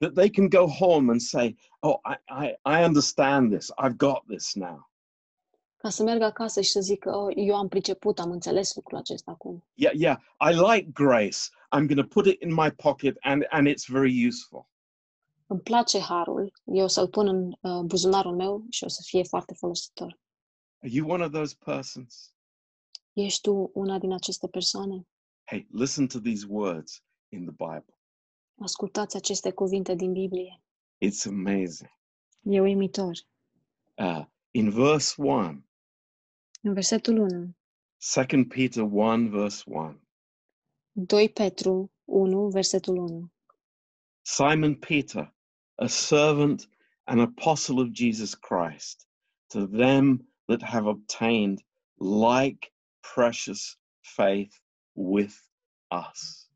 [0.00, 3.70] That they can go home and say, "Oh, I, I, I understand this.
[3.78, 4.90] I've got this now.
[5.76, 9.30] Ca să meargă acasă și să zică, oh, eu am priceput, am înțeles lucrul acesta
[9.30, 9.64] acum.
[9.74, 10.16] Yeah, yeah.
[10.50, 11.38] I like grace.
[11.76, 14.68] I'm going to put it in my pocket, and and it's very useful."
[15.46, 19.22] Îmi place harul, eu o să-l pun în uh, buzunarul meu și o să fie
[19.22, 20.18] foarte folositor.
[20.82, 22.34] Are you one of those persons?
[23.12, 25.06] Ești tu una din aceste persoane?
[25.44, 27.94] Hey, listen to these words in the Bible.
[28.62, 30.60] Ascultați aceste cuvinte din Biblie.
[31.04, 31.90] It's amazing.
[32.42, 33.16] E uimitor.
[33.94, 35.64] Uh, in verse one,
[36.62, 37.54] În versetul 1,
[38.26, 40.00] 2 Peter one, verse one.
[40.92, 43.32] 2 Petru 1, versetul 1.
[44.22, 45.34] Simon Peter,
[45.74, 46.68] a servant
[47.04, 49.06] and apostle of Jesus Christ,
[49.48, 51.64] to them that have obtained
[51.98, 52.72] like
[53.14, 54.60] precious faith
[54.92, 55.34] with
[55.90, 56.49] us.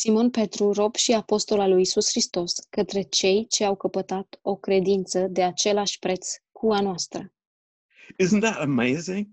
[0.00, 4.56] Simon Petru, rob și apostol al lui Isus Hristos, către cei ce au căpătat o
[4.56, 7.32] credință de același preț cu a noastră.
[8.22, 9.26] Isn't that amazing?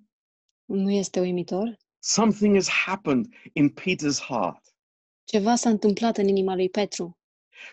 [0.66, 1.78] Nu este uimitor?
[2.00, 4.76] Something has happened in Peter's heart.
[5.24, 7.18] Ceva s-a întâmplat în inima lui Petru.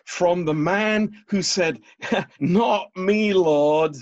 [0.04, 1.76] From the man who said,
[2.38, 3.94] Not me, Lord.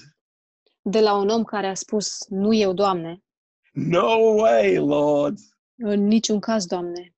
[0.82, 3.22] De la un om care a spus, nu eu, Doamne,
[3.72, 5.38] No way, Lord.
[5.76, 7.14] în niciun caz, Doamne,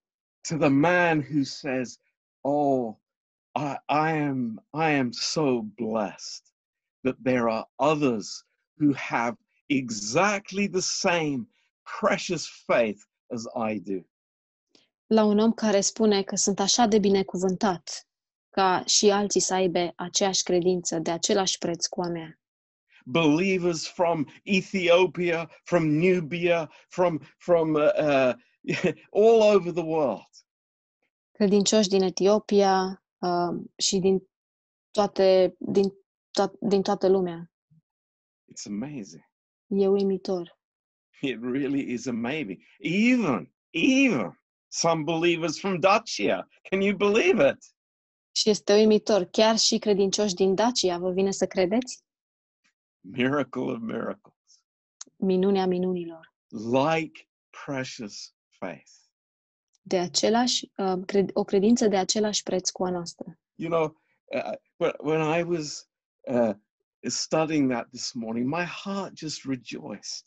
[0.49, 1.97] To the man who says,
[2.43, 2.97] Oh,
[3.55, 6.43] I, I am I am so blessed
[7.03, 8.43] that there are others
[8.77, 9.35] who have
[9.69, 11.47] exactly the same
[11.99, 13.99] precious faith as I do.
[15.07, 18.07] la un om care spune că sunt așa de binecuvântat
[18.49, 22.39] ca și alții să aibă aceeași credință de același preț cu a mea.
[23.05, 28.33] believers from Ethiopia, from Nubia, from from uh, uh,
[29.21, 30.29] all over the world.
[31.31, 34.29] Credincioși din Etiopia uh, și din
[34.91, 35.89] toate, din,
[36.41, 37.51] to- din toată lumea.
[38.51, 39.23] It's amazing.
[39.67, 40.59] E uimitor.
[41.21, 42.61] It really is amazing.
[42.79, 46.47] Even even some believers from Dacia.
[46.69, 47.73] Can you believe it?
[48.31, 49.23] Și este uimitor.
[49.23, 52.03] Chiar și credincioși din Dacia vă vine să credeți?
[53.01, 54.33] Miracle of miracles.
[55.17, 56.33] Minunea minunilor.
[56.47, 57.29] Like
[57.65, 58.91] precious faith.
[59.81, 63.39] De același, uh, cred, o credință de același preț cu a noastră.
[63.55, 65.87] You know, uh, when, when I was
[66.21, 66.53] uh,
[67.01, 70.23] studying that this morning, my heart just rejoiced.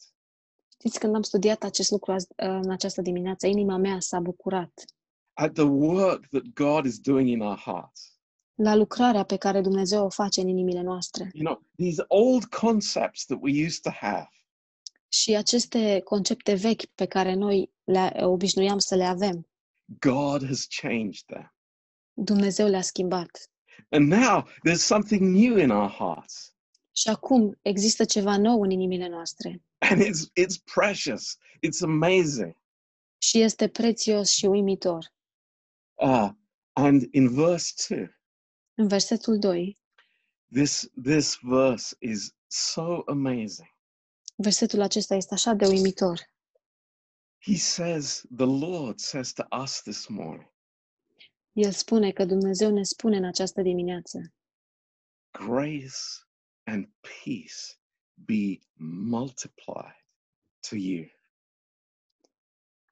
[0.73, 4.85] Știți, când am studiat acest lucru azi, uh, în această dimineață, inima mea s-a bucurat
[5.33, 8.13] at the work that God is doing in our hearts.
[8.55, 11.31] la lucrarea pe care Dumnezeu o face în inimile noastre.
[11.33, 14.29] You know, these old concepts that we used to have,
[15.09, 19.49] Și aceste concepte vechi pe care noi le obișnuiam să le avem,
[20.01, 21.53] God has changed them.
[22.13, 23.51] Dumnezeu le-a schimbat.
[23.91, 26.53] And now there's something new in our hearts.
[26.93, 29.63] Și acum există ceva nou în inimile noastre.
[29.79, 31.37] And it's it's precious.
[31.67, 32.57] It's amazing.
[33.19, 35.13] Și este prețios și uimitor.
[35.95, 36.29] Uh,
[36.73, 38.09] and in verse 2,
[38.75, 39.79] În versetul 2,
[40.53, 43.69] this this verse is so amazing.
[44.37, 46.21] versetul acesta este așa de uimitor.
[47.49, 50.49] He says, the Lord says to us this morning,
[51.53, 54.33] El spune că Dumnezeu ne spune în această dimineață,
[55.31, 56.27] grace
[56.65, 57.79] and peace
[58.15, 58.59] be
[59.09, 60.05] multiplied
[60.69, 61.07] to you.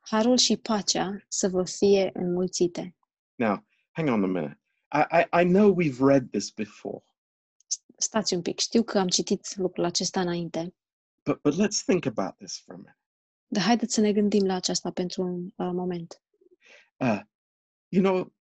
[0.00, 2.96] harul și pacea să vă fie înmulțite.
[3.34, 4.60] Now, hang on a minute.
[4.92, 7.04] I, I, I know we've read this before,
[7.96, 10.74] Stați un pic, știu că am citit lucrul acesta înainte,
[11.24, 12.98] but, but let's think about this for a minute.
[13.46, 16.22] Dar haideți să ne gândim la aceasta pentru un uh, moment.
[16.96, 17.20] Uh,
[17.88, 18.32] you know,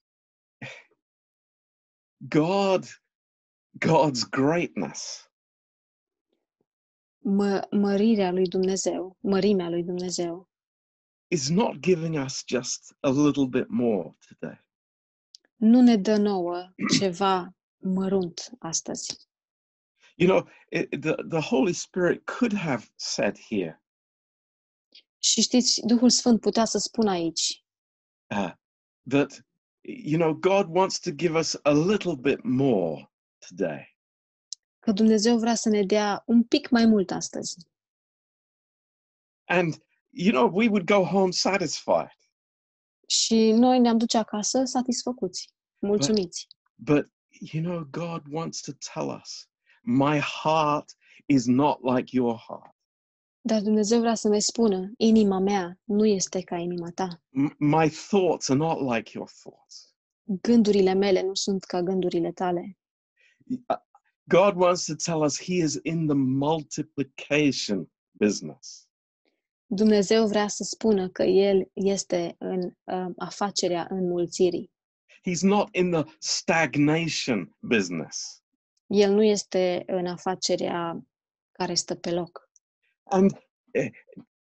[2.17, 2.85] God,
[3.77, 5.29] God's greatness
[7.27, 10.49] Mă, mărirea lui Dumnezeu, mărimea lui Dumnezeu,
[11.27, 14.63] is not giving us just a little bit more today.
[15.55, 19.27] nu ne dă nouă ceva mărunt astăzi.
[20.15, 23.81] You know, it, the, the Holy Spirit could have said here,
[25.25, 27.63] Și știți, Duhul Sfânt putea să spună aici
[28.29, 28.51] uh,
[29.09, 29.45] that,
[29.81, 33.11] you know, God wants to give us a little bit more
[33.47, 33.97] today.
[34.79, 37.57] că Dumnezeu vrea să ne dea un pic mai mult astăzi.
[39.45, 42.17] And, you know, we would go home satisfied.
[43.07, 45.49] Și noi ne-am duce acasă satisfăcuți,
[45.79, 46.47] mulțumiți.
[46.75, 49.49] But, you know, God wants to tell us,
[49.83, 50.95] my heart
[51.25, 52.74] is not like your heart.
[53.47, 57.07] Dar Dumnezeu vrea să ne spună, inima mea nu este ca inima ta.
[57.07, 59.95] M- my thoughts are not like your thoughts.
[60.23, 62.77] Gândurile mele nu sunt ca gândurile tale.
[63.47, 63.77] Uh,
[64.23, 68.87] God wants to tell us he is in the multiplication business.
[69.65, 74.71] Dumnezeu vrea să spună că El este în uh, afacerea înmulțirii.
[75.29, 78.43] He's not in the stagnation business.
[78.87, 81.05] El nu este în afacerea
[81.51, 82.44] care stă pe loc.
[83.11, 83.31] And
[83.75, 83.89] uh,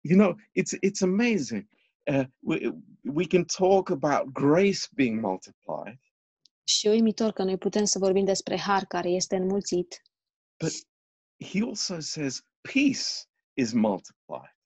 [0.01, 1.68] you know, it's it's amazing.
[2.07, 2.70] Uh, we
[3.05, 5.99] we can talk about grace being multiplied,
[6.64, 10.03] Și e uimitor că noi putem să vorbim despre har care este înmulțit,
[10.59, 10.72] But
[11.49, 14.57] he also says peace is multiplied.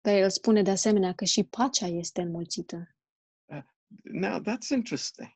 [0.00, 2.92] dar El spune de asemenea că și pacea este înmulțită.
[4.02, 5.28] Now that's interesting.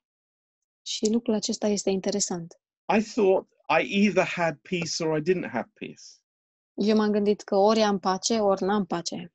[0.86, 2.60] Și lucrul acesta este interesant.
[2.96, 3.48] I thought
[3.80, 6.21] I either had peace or I didn't have peace.
[6.84, 9.32] Eu m-am gândit că ori am pace, ori n-am pace.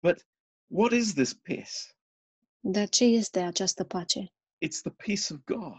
[0.00, 0.26] But
[0.66, 1.94] what is this peace?
[2.60, 4.32] Dar ce este această pace?
[4.64, 5.76] It's the peace of God.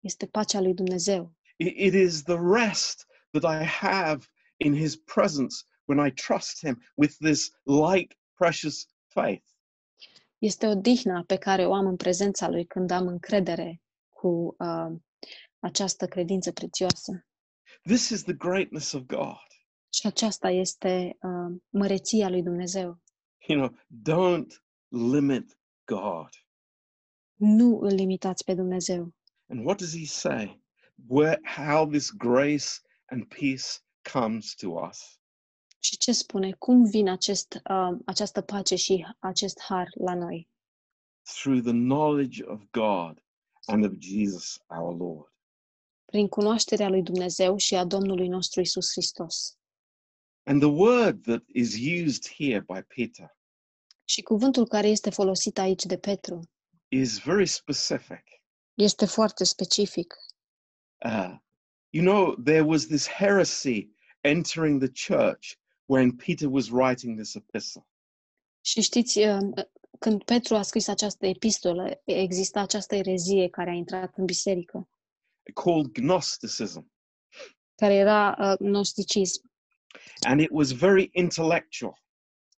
[0.00, 1.32] Este pacea lui Dumnezeu.
[1.64, 4.24] It- it is the rest that I have
[4.56, 9.44] in his presence when I trust him with this light, precious faith.
[10.38, 14.92] Este odihna pe care o am în prezența lui când am încredere cu uh,
[15.58, 17.26] această credință prețioasă.
[17.82, 19.49] This is the greatness of God.
[19.92, 23.00] Și aceasta este uh, măreția lui Dumnezeu.
[23.46, 23.78] You know,
[24.08, 24.48] don't
[24.88, 26.28] limit God.
[27.34, 29.14] Nu îl limitați pe Dumnezeu.
[29.48, 30.62] And what does he say?
[31.08, 32.66] Where how this grace
[33.06, 33.64] and peace
[34.12, 35.18] comes to us?
[35.78, 36.52] Și ce spune?
[36.52, 40.48] Cum vine acest, uh, această pace și acest har la noi?
[41.22, 43.24] Through the knowledge of God
[43.66, 45.32] and of Jesus our Lord.
[46.04, 49.58] Prin cunoașterea lui Dumnezeu și a Domnului nostru Isus Hristos.
[50.50, 53.36] And the word that is used here by Peter
[54.04, 56.40] Și cuvântul care este folosit aici de Petru
[56.88, 58.22] is very specific.
[58.74, 60.14] este foarte specific.
[61.04, 61.36] Uh,
[61.90, 63.90] you know, there was this heresy
[64.20, 67.86] entering the church when Peter was writing this epistle.
[68.60, 69.64] Și știți, uh,
[69.98, 74.88] când Petru a scris această epistolă, exista această erezie care a intrat în biserică,
[75.54, 76.92] called Gnosticism.
[77.74, 79.49] care era uh, gnosticism
[80.28, 81.94] And it was very intellectual.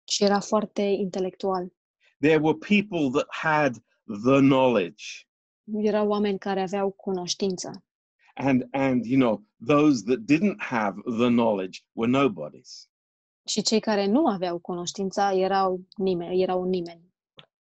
[0.08, 1.72] și era foarte intelectual.
[2.20, 3.74] There were people that had
[4.22, 5.04] the knowledge.
[5.64, 7.84] Erau oameni care aveau cunoștință
[8.34, 12.90] And, and you know, those that didn't have the knowledge were nobodies.
[13.46, 17.12] și cei care nu aveau cunoștința erau nimeni, erau nimeni.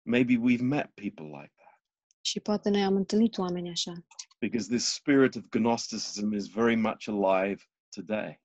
[0.02, 1.80] Maybe we've met people like that
[2.20, 3.92] Și poate noi am întâlnit oameni așa,
[4.38, 8.40] because this spirit of Gnosticism is very much alive today.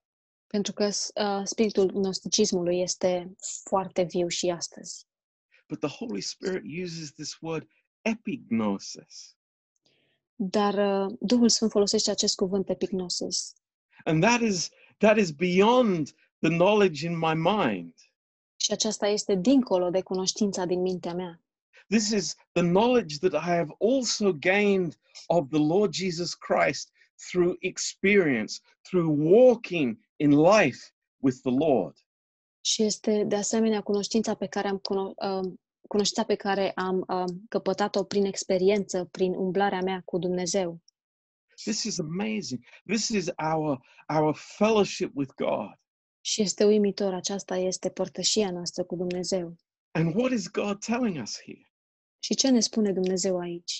[0.53, 5.07] Pentru că uh, spiritul gnosticismului este foarte viu și astăzi.
[5.67, 7.67] But the Holy Spirit uses this word
[8.01, 9.35] epignosis.
[10.35, 13.53] Dar uh, Duhul Sfânt folosește acest cuvânt epignosis
[14.03, 17.93] And that is that is beyond the knowledge in my mind.
[18.55, 21.41] și aceasta este dincolo de cunoștința din mintea mea.
[21.87, 24.97] This is the knowledge that I have also gained
[25.27, 26.91] of the Lord Jesus Christ
[27.32, 30.80] through experience, through walking in life
[31.17, 31.97] with the Lord.
[32.61, 35.53] Și este de asemenea cunoștința pe care am uh,
[35.88, 40.82] cunoștința pe care am uh, căpătat-o prin experiență, prin umblarea mea cu Dumnezeu.
[41.55, 42.65] This is amazing.
[42.86, 43.80] This is our
[44.17, 45.80] our fellowship with God.
[46.21, 49.55] Și este uimitor, aceasta este părtășia noastră cu Dumnezeu.
[49.91, 51.71] And what is God telling us here?
[52.19, 53.80] Și ce ne spune Dumnezeu aici?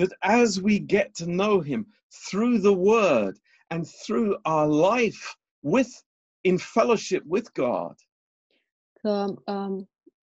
[0.00, 1.94] That as we get to know him
[2.28, 5.90] through the word and through our life with
[6.40, 7.94] in fellowship with God,
[8.92, 9.90] Că um,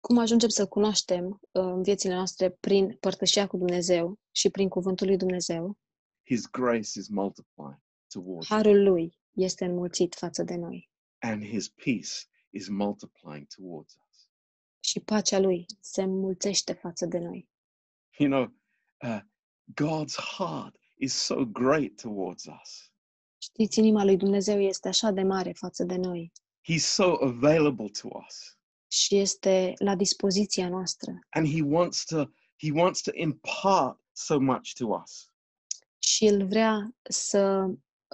[0.00, 5.16] cum ajungem să cunoaștem în viețile noastre prin părtășia cu Dumnezeu și prin cuvântul lui
[5.16, 5.78] Dumnezeu,
[6.26, 11.68] His grace is multiplying towards us, Harul lui este înmulțit față de noi and His
[11.68, 12.10] peace
[12.50, 14.28] is multiplying towards us.
[14.80, 17.48] și pacea lui se înmulțește față de noi.
[18.18, 18.42] You know,
[19.10, 19.20] uh,
[19.74, 22.92] God's heart is so great towards us.
[23.38, 26.32] Știți, inima lui Dumnezeu este așa de mare față de noi
[26.72, 28.58] He's so available to us,
[28.88, 32.24] și este la dispoziția noastră and He wants to.
[32.62, 35.30] He wants to impart so much to us.
[35.98, 37.66] și El vrea să,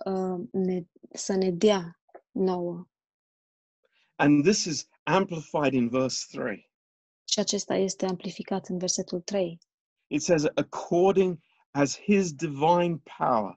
[0.05, 0.83] uh, ne,
[1.13, 2.01] să ne dea
[2.31, 2.89] nouă.
[4.17, 6.71] And this is amplified in verse 3.
[7.25, 9.59] Și acesta este amplificat în versetul 3.
[10.09, 11.39] It says, according
[11.75, 13.55] as his divine power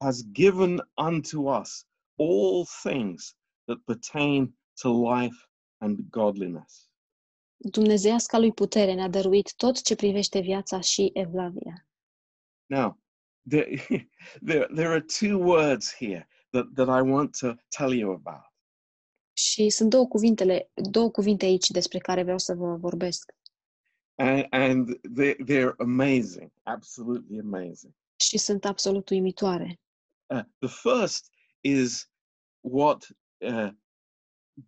[0.00, 1.84] has given unto us
[2.18, 3.34] all things
[3.66, 5.46] that pertain to life
[5.80, 6.90] and godliness.
[7.56, 11.86] Dumnezeiasca lui putere ne-a dăruit tot ce privește viața și evlavia.
[12.66, 12.98] Now,
[13.48, 13.66] there,
[14.46, 18.50] there, there are two words here that, that I want to tell you about.
[19.32, 23.32] Și sunt două cuvintele, două cuvinte aici despre care vreau să vă vorbesc.
[24.14, 27.94] And, and they, they're amazing, absolutely amazing.
[28.16, 29.80] Și sunt absolut uimitoare.
[30.26, 32.10] Uh, the first is
[32.60, 33.06] what
[33.40, 33.70] uh,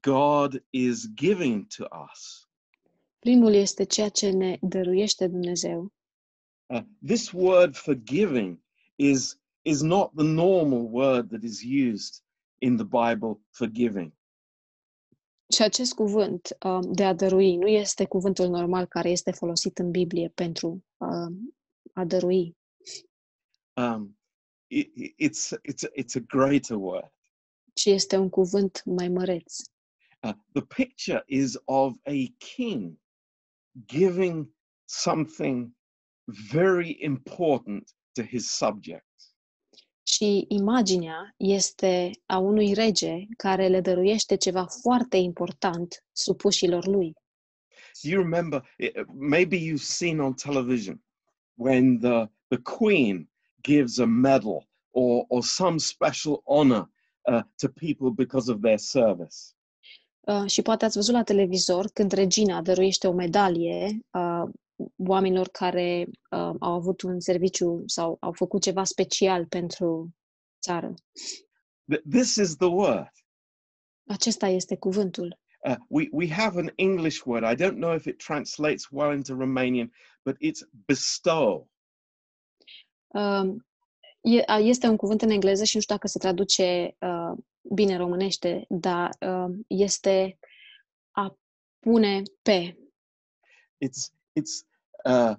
[0.00, 2.48] God is giving to us.
[3.18, 5.92] Primul este ceea ce ne dăruiește Dumnezeu.
[6.66, 8.62] Uh, this word forgiving
[8.96, 12.22] is is not the normal word that is used
[12.58, 14.12] in the Bible for giving.
[15.54, 19.90] Și acest cuvânt um, de a dărui nu este cuvântul normal care este folosit în
[19.90, 21.54] Biblie pentru um,
[21.92, 22.56] a dărui,
[23.76, 24.18] Um,
[24.66, 27.12] it, it- it's it's it's a greater word.
[27.72, 29.56] ci este un cuvânt mai măreț.
[30.22, 32.98] Uh, the picture is of a king
[33.86, 35.72] giving something
[36.50, 39.13] very important to his subjects.
[40.06, 47.12] Și imaginea este a unui rege care le dăruiește ceva foarte important supușilor lui.
[48.02, 51.04] You remember, it- maybe you've seen on television
[51.54, 53.30] when the the queen
[53.62, 56.90] gives a medal or or some special honor
[57.32, 59.36] uh, to people because of their service.
[60.20, 64.42] Uh, și poate ați văzut la televizor când regina dăruiește o medalie uh,
[64.96, 70.14] oamenilor care uh, au avut un serviciu sau au făcut ceva special pentru
[70.60, 70.94] țară.
[71.94, 73.10] Th- This is the word.
[74.06, 75.38] Acesta este cuvântul.
[75.68, 77.60] Uh, we, we have an English word.
[77.60, 79.92] I don't know if it translates well into Romanian,
[80.24, 81.68] but it's bestow.
[83.06, 83.54] Uh,
[84.20, 87.38] e- a- este un cuvânt în engleză și nu știu dacă se traduce uh,
[87.74, 90.38] bine în românește, dar uh, este
[91.10, 91.38] a
[91.78, 92.76] pune pe.
[93.84, 94.64] It's it's
[95.04, 95.34] uh,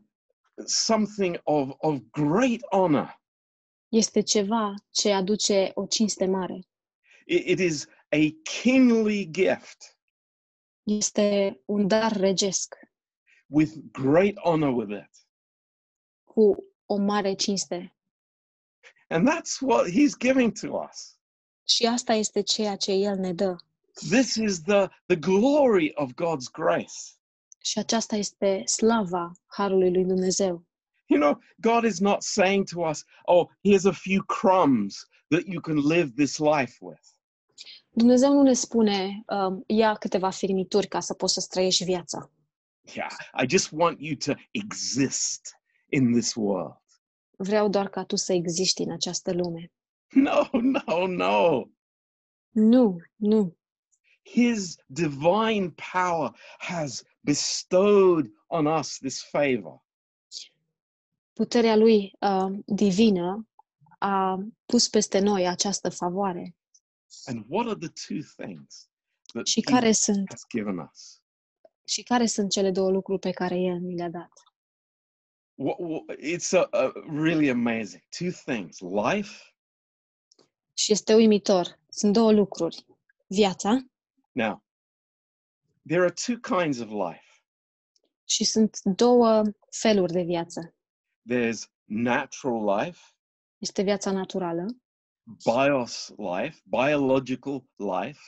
[0.65, 3.13] something of of great honor.
[3.89, 6.59] Este ceva ce aduce o cinste mare.
[7.25, 9.97] It, it is a kingly gift
[10.83, 12.75] Este un dar regesc
[13.47, 15.09] with great honor with it,
[16.23, 17.95] cu o mare cinste.
[19.09, 21.17] and that's what He's giving to us.
[21.67, 23.55] Și asta este ceea ce El ne dă.
[23.93, 27.14] This is the the glory of God's grace.
[27.65, 30.65] Și aceasta este slava Harului lui Dumnezeu.
[31.05, 35.61] You know, God is not saying to us, "Oh, here's a few crumbs that you
[35.61, 37.01] can live this life with."
[37.89, 42.31] Dumnezeu nu ne spune, um, ia câteva firmituri ca să poți să trăiești viața.
[42.93, 43.11] Yeah,
[43.43, 45.55] I just want you to exist
[45.89, 46.81] in this world.
[47.37, 49.71] Vreau doar ca tu să existi în această lume.
[50.09, 51.63] No, no, no.
[52.49, 53.57] Nu, nu.
[54.23, 59.83] His divine power has bestowed on us this favor.
[61.33, 63.47] Puterea lui uh, divină
[63.99, 66.55] a pus peste noi această favoare.
[67.25, 68.89] And what are the two things
[69.33, 71.21] that Și he care sunt, has given us?
[71.87, 74.31] și care sunt cele două lucruri pe care El ni le-a dat?
[75.55, 76.91] What, what, it's a, a
[77.23, 78.03] really amazing.
[78.17, 79.55] Two things life.
[80.73, 81.79] Și este uimitor.
[81.89, 82.85] Sunt două lucruri.
[83.27, 83.85] Viața
[84.31, 84.64] Now,
[85.87, 87.23] there are two kinds of life
[88.27, 90.75] și sunt două feluri de viață.
[91.33, 92.99] there's natural life,
[93.57, 94.65] Este viața naturală,
[95.43, 98.19] bios life, biological life,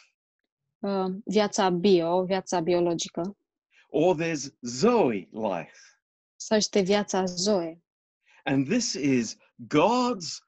[0.79, 3.37] uh, viața bio, viața biologică,
[3.89, 5.77] or there's Zoe life.
[6.35, 7.81] sau este viața zoe.
[8.43, 9.35] And this is
[9.75, 10.39] God's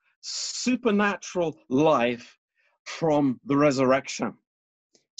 [0.63, 2.37] supernatural life
[2.83, 4.43] from the resurrection.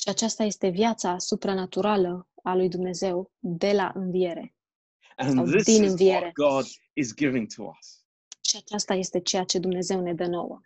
[0.10, 4.56] Și aceasta este viața supranaturală a lui Dumnezeu de la înviere.
[5.16, 6.32] And Sau this din is înviere.
[6.36, 8.04] what God is giving to us.
[8.42, 10.60] Și aceasta este ceea ce Dumnezeu ne dă nouă.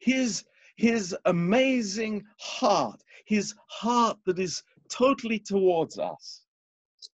[0.00, 0.44] His,
[0.76, 2.22] his amazing
[2.58, 4.62] heart, his heart that is
[4.98, 6.46] totally towards us,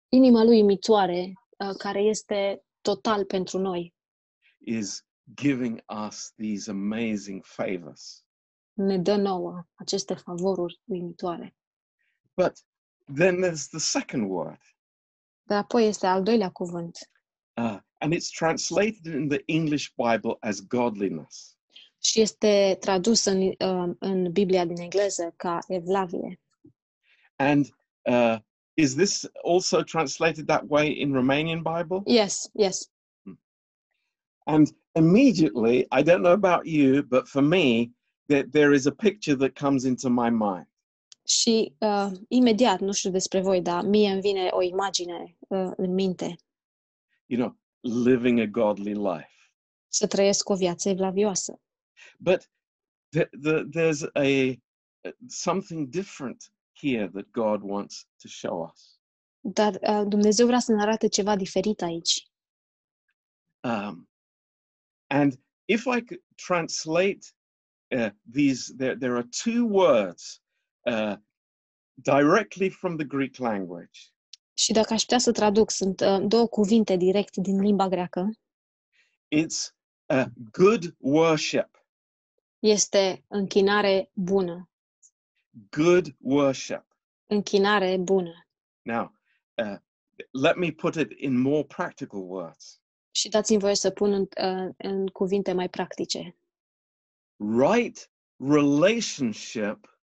[0.09, 3.93] Inima lui imitoare, uh, care este total pentru noi,
[4.57, 5.05] is
[5.35, 8.25] giving us these amazing favors.
[8.73, 11.55] ne dă nouă aceste favoruri uimitoare.
[12.37, 12.63] But
[13.07, 14.59] then there's the second word,
[15.47, 16.97] Dar apoi este al doilea cuvânt
[17.57, 21.57] uh, and it's translated in the English Bible as godliness.
[22.03, 26.39] și este tradus în, uh, în Biblia din engleză ca evlavie.
[27.35, 27.65] And
[28.01, 28.37] uh,
[28.73, 32.01] is this also translated that way in Romanian Bible?
[32.05, 32.89] Yes, yes.
[34.45, 37.91] And immediately, I don't know about you, but for me,
[38.27, 40.65] that there is a picture that comes into my mind.
[41.27, 45.93] Și uh, imediat, nu știu despre voi, dar mie îmi vine o imagine uh, în
[45.93, 46.35] minte.
[47.25, 47.57] You know,
[48.03, 49.51] living a godly life.
[49.87, 51.61] Să trăiesc o viață evlavioasă.
[52.19, 52.49] But
[53.17, 54.59] th- the, there's a
[55.27, 56.51] something different
[56.81, 58.99] here that God wants to show us.
[59.39, 62.27] Dar uh, Dumnezeu vrea să ne arate ceva diferit aici.
[63.63, 64.09] Um,
[65.07, 67.19] and if I could translate
[67.95, 70.41] uh, these, there, there are two words
[70.87, 71.15] uh,
[71.93, 73.99] directly from the Greek language.
[74.53, 78.29] Și dacă aș putea să traduc, sunt uh, două cuvinte direct din limba greacă.
[79.35, 79.75] It's
[80.05, 81.85] uh, good worship.
[82.59, 84.69] Este închinare bună.
[85.69, 86.85] Good worship.
[87.25, 88.47] Închinare bună.
[88.81, 89.11] Now,
[89.53, 89.77] uh,
[90.31, 92.81] let me put it in more practical words.
[93.11, 96.37] Și dați-mi voie să pun în, uh, în cuvinte mai practice.
[97.37, 99.96] Right relationship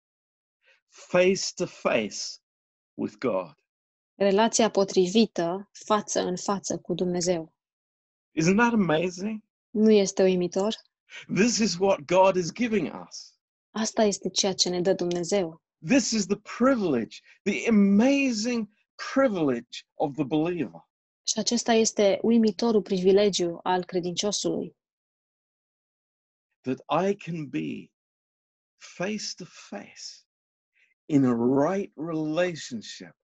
[0.93, 2.17] face to face
[2.95, 3.57] with God.
[4.15, 7.55] Relația potrivită față în față cu Dumnezeu.
[8.41, 9.43] Isn't that amazing?
[9.71, 10.75] Nu este uimitor?
[11.35, 13.35] This is what God is giving us.
[13.71, 15.63] Asta este ceea ce ne dă Dumnezeu.
[15.87, 18.69] This is the privilege, the amazing
[19.13, 20.89] privilege of the believer.
[21.27, 24.77] Și acesta este uimitorul privilegiu al credinciosului.
[26.65, 27.91] that I can be
[28.77, 30.25] face to face
[31.13, 33.15] in a right relationship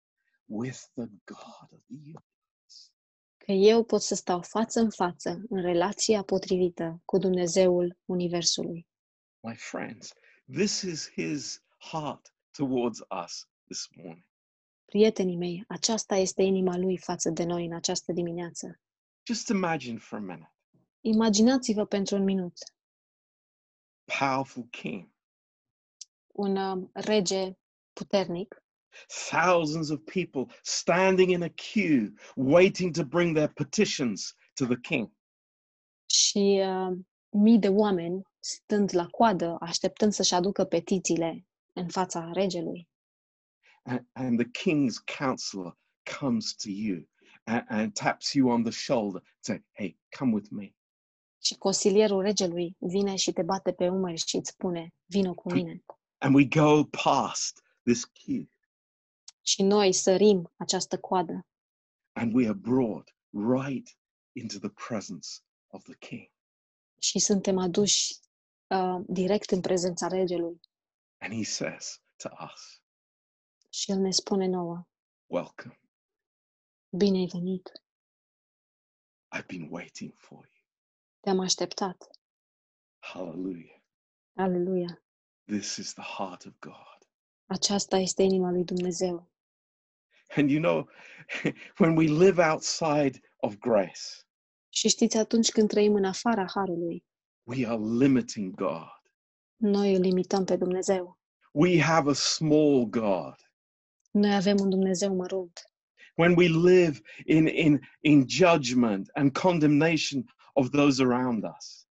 [0.47, 2.91] with the God of the universe.
[3.39, 8.86] Că eu pot să stau față în față în relația potrivită cu Dumnezeul Universului.
[9.41, 10.12] My friends,
[10.53, 14.26] this is his heart towards us this morning.
[14.84, 18.80] Prietenii mei, aceasta este inima lui față de noi în această dimineață.
[19.26, 20.53] Just imagine for a minute.
[21.01, 22.53] Imaginați-vă pentru un minut
[24.18, 25.09] Powerful king,
[26.26, 27.57] un uh, rege
[27.99, 28.62] puternic,
[29.30, 35.11] thousands of people standing in a queue waiting to bring their petitions to the king.
[36.07, 36.99] și uh,
[37.30, 42.88] mii de oameni stând la coadă, așteptând să-și aducă petițiile în fața regelui.
[43.82, 45.76] And, and the king's counselor
[46.18, 47.09] comes to you
[47.44, 50.72] and, and taps you on the shoulder, say, Hey, come with me.
[51.42, 55.82] Și consilierul regelui vine și te bate pe umăr și îți spune, vino cu mine.
[56.20, 57.62] and we go past
[57.93, 58.51] this queue
[59.43, 61.47] Și noi sărim această coadă
[62.12, 63.99] and we are brought right
[64.32, 65.28] into the presence
[65.66, 66.30] of the king.
[67.01, 68.14] și suntem aduși
[68.66, 70.61] uh, direct în prezența regelui.
[71.18, 72.82] And he says to us,
[73.70, 74.86] Și el ne spune nouă,
[75.26, 75.80] Welcome.
[76.97, 77.70] bine ai venit,
[79.36, 80.64] I've been waiting for you.
[81.20, 82.11] te-am așteptat.
[82.99, 83.76] Hallelujah.
[84.36, 85.03] Aleluia!
[85.45, 86.97] This is the heart of God.
[87.49, 89.30] Aceasta este inima lui Dumnezeu.
[90.36, 90.88] And you know,
[91.80, 94.01] when we live outside of grace,
[94.68, 97.05] Și știți, atunci când trăim în afara Harului,
[97.42, 99.03] we are limiting God.
[99.57, 101.18] noi îl limităm pe Dumnezeu.
[101.53, 103.34] We have a small God.
[104.11, 105.61] Noi avem un Dumnezeu mărunt.
[106.16, 111.86] When we live in, in, in judgment and condemnation of those around us,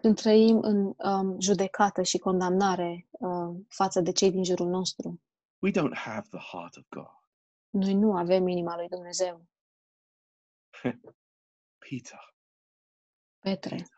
[0.00, 5.20] Când trăim în um, judecată și condamnare uh, față de cei din jurul nostru,
[5.58, 7.10] we don't have the heart of God.
[7.70, 9.46] noi nu avem inima lui Dumnezeu.
[11.88, 12.34] Peter,
[13.38, 13.88] Petre,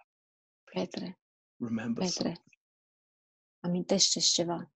[0.64, 1.18] Petre,
[1.56, 2.58] remember Petre, something.
[3.60, 4.72] amintește-ți ceva.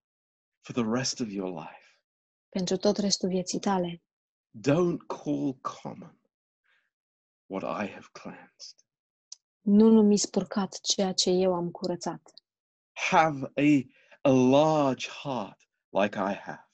[0.60, 1.98] for the rest of your life.
[2.48, 4.02] Pentru tot restul vieții tale,
[4.68, 6.20] Don't call common
[7.46, 8.85] what I have cleansed.
[9.66, 12.32] Nu numiți purcat ceea ce eu am curățat.
[12.92, 13.86] Have a,
[14.28, 16.70] a large heart like I have.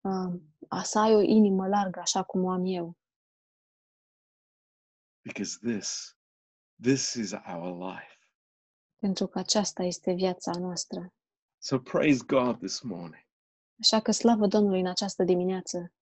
[0.00, 2.96] Uh, a să ai o inimă largă așa cum o am eu,
[5.22, 6.16] because this
[6.82, 8.18] this is our life.
[8.96, 11.12] pentru că aceasta este viața noastră.
[11.58, 13.26] So praise God this morning.
[13.80, 15.92] Așa că slavă Domnului în această dimineață.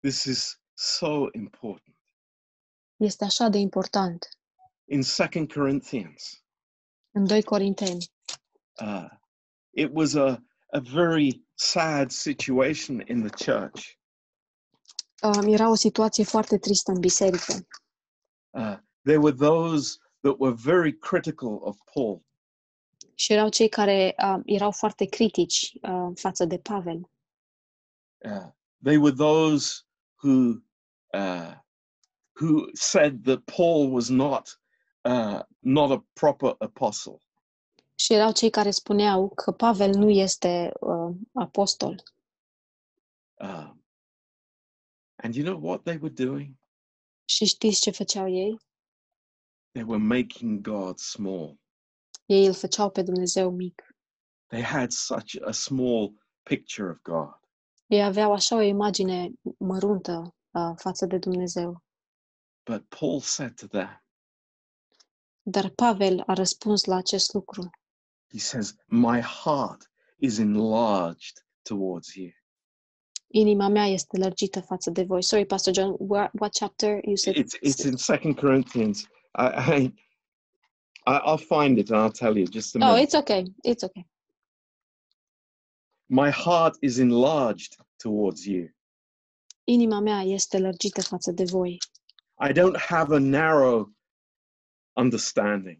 [0.00, 1.96] This is so important.
[2.96, 4.28] Este așa de important.
[4.90, 6.44] In Second Corinthians,
[7.14, 8.12] În 2 Corinteni,
[8.82, 9.08] uh,
[9.70, 13.86] it was a, a very sad situation in the church.
[15.22, 17.52] um, era o situație foarte tristă în biserică.
[18.50, 22.24] Uh, there were those that were very critical of Paul.
[23.14, 27.10] Și erau cei care uh, erau foarte critici uh, față de Pavel.
[28.18, 28.48] Uh,
[28.82, 29.82] they were those
[30.22, 30.62] who
[31.14, 31.54] uh,
[32.40, 34.59] who said that Paul was not
[35.00, 37.18] uh, not a proper apostle.
[37.94, 42.02] Și erau cei care spuneau că Pavel nu este uh, apostol.
[43.34, 43.84] Um,
[45.16, 46.54] and you know what they were doing?
[47.24, 48.56] Și știți ce făceau ei?
[49.70, 51.58] They were making God small.
[52.26, 53.94] Ei îl făceau pe Dumnezeu mic.
[54.46, 57.38] They had such a small picture of God.
[57.86, 61.82] Ei aveau așa o imagine măruntă uh, față de Dumnezeu.
[62.64, 63.99] But Paul said to them,
[65.50, 67.70] Dar Pavel a răspuns la acest lucru.
[68.32, 69.86] he says, My heart
[70.20, 72.30] is enlarged towards you.
[73.32, 75.22] Inima mea este lărgită față de voi.
[75.22, 77.36] Sorry, Pastor John, what, what chapter you said?
[77.36, 79.06] It's it's in Second Corinthians.
[79.34, 79.92] I,
[81.06, 82.90] I I'll find it and I'll tell you just a minute.
[82.90, 83.02] Oh, minute.
[83.02, 83.44] it's okay.
[83.62, 84.04] It's okay.
[86.08, 88.68] My heart is enlarged towards you.
[89.64, 91.78] Inima mea este lărgită față de voi.
[92.48, 93.92] I don't have a narrow
[95.00, 95.78] understanding.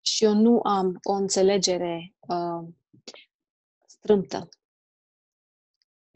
[0.00, 2.68] Și eu nu am o înțelegere uh,
[3.86, 4.48] strâmtă.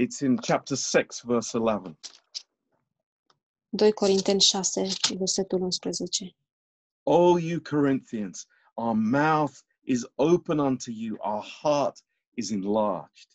[0.02, 1.98] It's in chapter 6, verse 11.
[3.68, 6.36] 2 Corinteni 6, versetul 11.
[7.02, 12.02] O you Corinthians, our mouth is open unto you, our heart
[12.34, 13.28] is enlarged.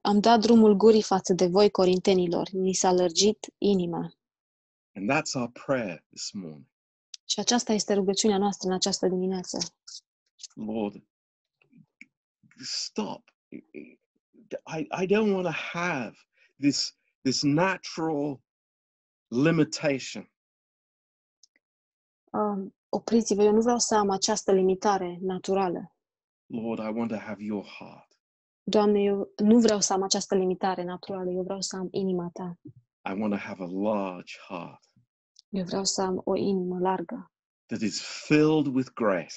[0.00, 4.12] Am dat drumul gurii față de voi, corintenilor, ni s-a lărgit inima.
[4.94, 6.66] And that's our prayer this morning.
[7.28, 9.58] Și aceasta este rugăciunea noastră în această dimineață.
[10.54, 11.04] Lord,
[12.64, 13.30] stop.
[14.66, 16.14] I, I don't want to have
[16.58, 18.40] this, this natural
[19.28, 20.30] limitation.
[22.32, 25.96] Um, opriți-vă, eu nu vreau să am această limitare naturală.
[26.46, 28.18] Lord, I want to have your heart.
[28.62, 32.58] Doamne, eu nu vreau să am această limitare naturală, eu vreau să am inima ta.
[33.10, 34.85] I want to have a large heart
[35.48, 37.32] Eu vreau să am o inimă largă,
[37.66, 39.36] that is filled with grace,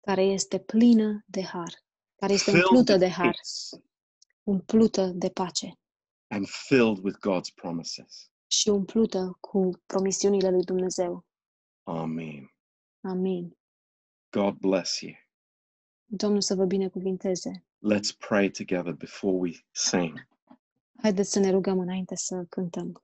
[0.00, 1.84] care este plină de har,
[2.16, 3.84] care este filled umplută with de har, peace,
[4.42, 5.74] umplută de pace
[6.28, 8.30] and filled with God's promises.
[8.46, 11.24] și umplută cu promisiunile lui Dumnezeu.
[11.82, 12.54] Amen.
[13.00, 13.56] Amin.
[14.30, 15.12] God bless you.
[16.04, 17.64] Domnul să vă binecuvinteze.
[17.92, 20.28] Let's pray together before we sing.
[21.02, 23.02] Haideți să ne rugăm înainte să cântăm.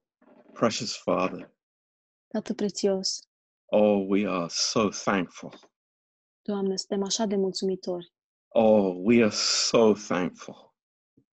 [0.52, 1.55] Precious Father,
[2.37, 3.18] Tată prețios,
[3.64, 5.53] oh, we are so thankful.
[6.43, 8.12] Doamne, suntem așa de mulțumitori.
[8.49, 9.34] Oh, we are
[9.68, 10.74] so thankful.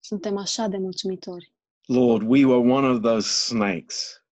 [0.01, 1.55] Suntem așa de mulțumitori.
[1.87, 4.25] Lord, we were one of those snakes.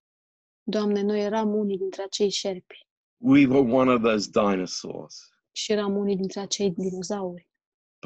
[0.62, 5.28] Doamne, noi eram unii dintre acei șerpi We were one of those dinosaurs.
[5.52, 7.48] și eram unii dintre acei dinozauri.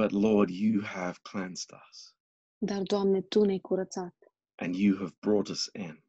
[0.01, 2.15] But Lord, you have cleansed us
[2.59, 4.17] Dar, Doamne, Tu ne-ai curățat
[4.55, 6.05] and you have brought us in.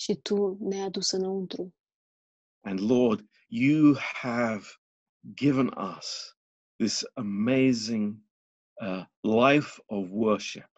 [0.00, 1.74] și Tu ne-ai adus înăuntru.
[2.64, 4.64] And Lord, you have
[5.34, 6.36] given us
[6.78, 8.16] this amazing
[8.80, 10.70] uh, life of worship,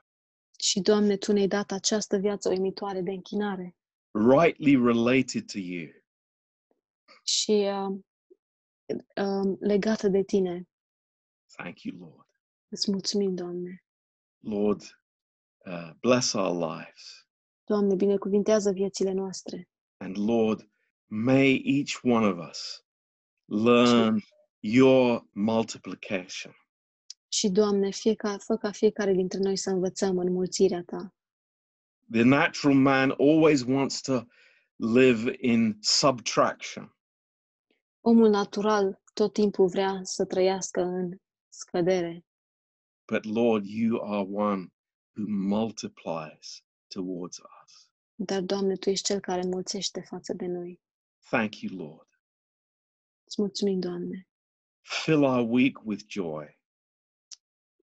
[0.59, 3.77] Și, Doamne, Tu ne-ai dat această viață uimitoare de închinare
[4.11, 5.89] rightly related to you.
[7.25, 7.99] și uh,
[9.17, 10.69] uh, legată de Tine.
[11.57, 12.29] Thank you, Lord.
[12.69, 13.85] Îți mulțumim, Doamne.
[14.41, 14.81] Lord,
[15.67, 17.27] uh, bless our lives.
[17.65, 19.69] Doamne, binecuvintează viețile noastre.
[19.97, 20.71] And Lord,
[21.15, 22.85] may each one of us
[23.45, 24.21] learn
[24.61, 26.53] your multiplication.
[27.29, 31.15] Și, Doamne, fiecare, fă ca fiecare dintre noi să învățăm înmulțirea Ta.
[32.11, 34.23] The natural man always wants to
[34.77, 36.97] live in subtraction.
[38.01, 41.17] Omul natural tot timpul vrea să trăiască în
[41.49, 42.25] scădere,
[43.13, 44.73] But Lord, you are one
[45.17, 47.91] who multiplies towards us.
[48.15, 50.81] dar, Doamne, Tu ești Cel care înmulțește față de noi.
[51.31, 52.09] Thank you, Lord.
[53.27, 54.29] Îți mulțumim, Doamne.
[54.83, 56.59] Fill our week with joy.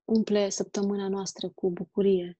[0.05, 2.39] Umple săptămâna noastră cu bucurie,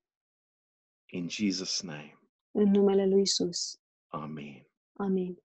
[1.13, 2.19] In Jesus' name,
[2.51, 3.79] în numele Lui Isus.
[4.07, 4.65] Amen.
[4.93, 5.43] Amin.